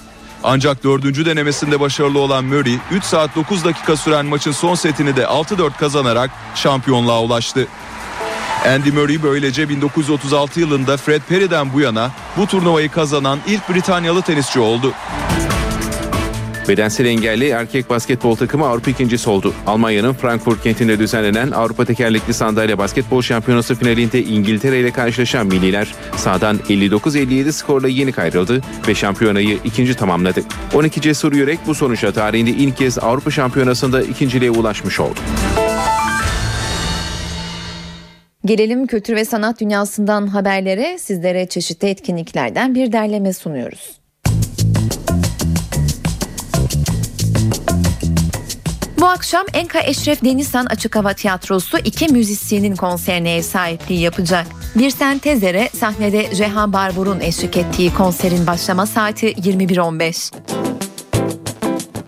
Ancak 0.44 0.84
dördüncü 0.84 1.26
denemesinde 1.26 1.80
başarılı 1.80 2.18
olan 2.18 2.44
Murray 2.44 2.78
3 2.90 3.04
saat 3.04 3.36
9 3.36 3.64
dakika 3.64 3.96
süren 3.96 4.26
maçın 4.26 4.52
son 4.52 4.74
setini 4.74 5.16
de 5.16 5.22
6-4 5.22 5.76
kazanarak 5.78 6.30
şampiyonluğa 6.54 7.22
ulaştı. 7.22 7.68
Andy 8.66 8.90
Murray 8.90 9.22
böylece 9.22 9.68
1936 9.68 10.60
yılında 10.60 10.96
Fred 10.96 11.22
Perry'den 11.28 11.72
bu 11.72 11.80
yana 11.80 12.10
bu 12.36 12.46
turnuvayı 12.46 12.90
kazanan 12.90 13.38
ilk 13.46 13.68
Britanyalı 13.68 14.22
tenisçi 14.22 14.60
oldu. 14.60 14.92
Bedensel 16.68 17.06
engelli 17.06 17.48
erkek 17.48 17.90
basketbol 17.90 18.36
takımı 18.36 18.66
Avrupa 18.66 18.90
ikincisi 18.90 19.30
oldu. 19.30 19.54
Almanya'nın 19.66 20.12
Frankfurt 20.12 20.62
kentinde 20.62 20.98
düzenlenen 20.98 21.50
Avrupa 21.50 21.84
Tekerlekli 21.84 22.34
Sandalye 22.34 22.78
Basketbol 22.78 23.22
Şampiyonası 23.22 23.74
finalinde 23.74 24.22
İngiltere 24.22 24.80
ile 24.80 24.90
karşılaşan 24.90 25.46
milliler 25.46 25.94
sahadan 26.16 26.58
59-57 26.68 27.52
skorla 27.52 27.88
yenik 27.88 28.18
ayrıldı 28.18 28.60
ve 28.88 28.94
şampiyonayı 28.94 29.58
ikinci 29.64 29.94
tamamladı. 29.94 30.40
12 30.74 31.00
cesur 31.00 31.32
yürek 31.32 31.58
bu 31.66 31.74
sonuçla 31.74 32.12
tarihinde 32.12 32.50
ilk 32.50 32.76
kez 32.76 32.98
Avrupa 32.98 33.30
Şampiyonası'nda 33.30 34.02
ikinciliğe 34.02 34.50
ulaşmış 34.50 35.00
oldu. 35.00 35.20
Gelelim 38.44 38.86
kültür 38.86 39.16
ve 39.16 39.24
sanat 39.24 39.60
dünyasından 39.60 40.26
haberlere 40.26 40.98
sizlere 40.98 41.46
çeşitli 41.46 41.88
etkinliklerden 41.88 42.74
bir 42.74 42.92
derleme 42.92 43.32
sunuyoruz. 43.32 44.02
Bu 49.02 49.08
akşam 49.08 49.46
Enka 49.54 49.80
Eşref 49.80 50.24
Denizhan 50.24 50.66
Açık 50.66 50.96
Hava 50.96 51.12
Tiyatrosu 51.12 51.78
iki 51.78 52.08
müzisyenin 52.08 52.76
konserine 52.76 53.36
ev 53.36 53.42
sahipliği 53.42 54.00
yapacak. 54.00 54.46
Bir 54.74 54.90
sentezere 54.90 55.68
sahnede 55.78 56.30
Reha 56.38 56.72
Barbur'un 56.72 57.20
eşlik 57.20 57.56
ettiği 57.56 57.94
konserin 57.94 58.46
başlama 58.46 58.86
saati 58.86 59.32
21.15. 59.32 60.34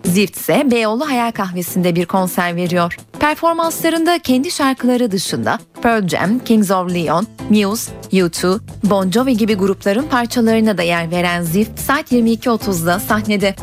Zift 0.05 0.35
ise 0.35 0.67
Beyoğlu 0.71 1.09
Hayal 1.09 1.31
Kahvesi'nde 1.31 1.95
bir 1.95 2.05
konser 2.05 2.55
veriyor. 2.55 2.97
Performanslarında 3.19 4.19
kendi 4.19 4.51
şarkıları 4.51 5.11
dışında 5.11 5.59
Pearl 5.81 6.07
Jam, 6.07 6.39
Kings 6.39 6.71
of 6.71 6.93
Leon, 6.93 7.27
Muse, 7.49 7.91
U2, 8.11 8.59
Bon 8.83 9.11
Jovi 9.11 9.37
gibi 9.37 9.55
grupların 9.55 10.07
parçalarına 10.07 10.77
da 10.77 10.83
yer 10.83 11.11
veren 11.11 11.41
Zift 11.41 11.79
saat 11.79 12.11
22.30'da 12.11 12.99
sahnede. 12.99 13.55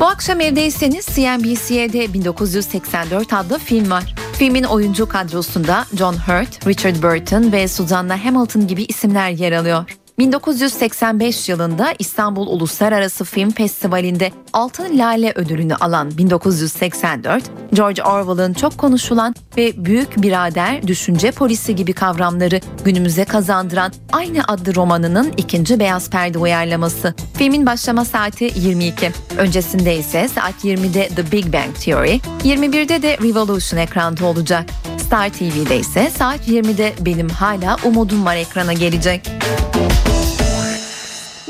Bu 0.00 0.06
akşam 0.06 0.40
evdeyseniz 0.40 1.06
CNBC'de 1.06 2.12
1984 2.12 3.32
adlı 3.32 3.58
film 3.58 3.90
var. 3.90 4.14
Filmin 4.32 4.64
oyuncu 4.64 5.08
kadrosunda 5.08 5.84
John 5.94 6.14
Hurt, 6.14 6.66
Richard 6.66 7.02
Burton 7.02 7.52
ve 7.52 7.68
Susanna 7.68 8.24
Hamilton 8.24 8.66
gibi 8.66 8.82
isimler 8.82 9.30
yer 9.30 9.52
alıyor. 9.52 9.99
1985 10.20 11.48
yılında 11.48 11.94
İstanbul 11.98 12.46
Uluslararası 12.46 13.24
Film 13.24 13.50
Festivali'nde 13.50 14.32
Altın 14.52 14.98
Lale 14.98 15.32
ödülünü 15.34 15.74
alan 15.74 16.18
1984, 16.18 17.44
George 17.72 18.02
Orwell'ın 18.02 18.52
çok 18.52 18.78
konuşulan 18.78 19.34
ve 19.56 19.84
Büyük 19.84 20.22
Birader, 20.22 20.86
Düşünce 20.86 21.30
Polisi 21.30 21.76
gibi 21.76 21.92
kavramları 21.92 22.60
günümüze 22.84 23.24
kazandıran 23.24 23.92
aynı 24.12 24.44
adlı 24.48 24.74
romanının 24.74 25.32
ikinci 25.36 25.80
beyaz 25.80 26.10
perde 26.10 26.38
uyarlaması. 26.38 27.14
Filmin 27.34 27.66
başlama 27.66 28.04
saati 28.04 28.50
22. 28.56 29.12
Öncesinde 29.38 29.96
ise 29.96 30.28
saat 30.28 30.64
20'de 30.64 31.08
The 31.08 31.32
Big 31.32 31.52
Bang 31.52 31.74
Theory, 31.84 32.20
21'de 32.44 33.02
de 33.02 33.18
Revolution 33.18 33.80
ekranda 33.80 34.26
olacak. 34.26 34.64
Star 35.06 35.28
TV'de 35.28 35.78
ise 35.78 36.10
saat 36.18 36.48
20'de 36.48 36.92
Benim 37.00 37.28
Hala 37.28 37.76
Umudum 37.84 38.26
Var 38.26 38.36
ekrana 38.36 38.72
gelecek. 38.72 39.30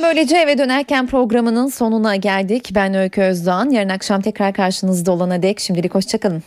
Böylece 0.02 0.36
eve 0.36 0.58
dönerken 0.58 1.06
programının 1.06 1.66
sonuna 1.66 2.16
geldik. 2.16 2.70
Ben 2.74 2.94
Öykü 2.94 3.22
Özdoğan. 3.22 3.70
Yarın 3.70 3.88
akşam 3.88 4.20
tekrar 4.20 4.52
karşınızda 4.54 5.12
olana 5.12 5.42
dek 5.42 5.60
şimdilik 5.60 5.94
hoşçakalın. 5.94 6.42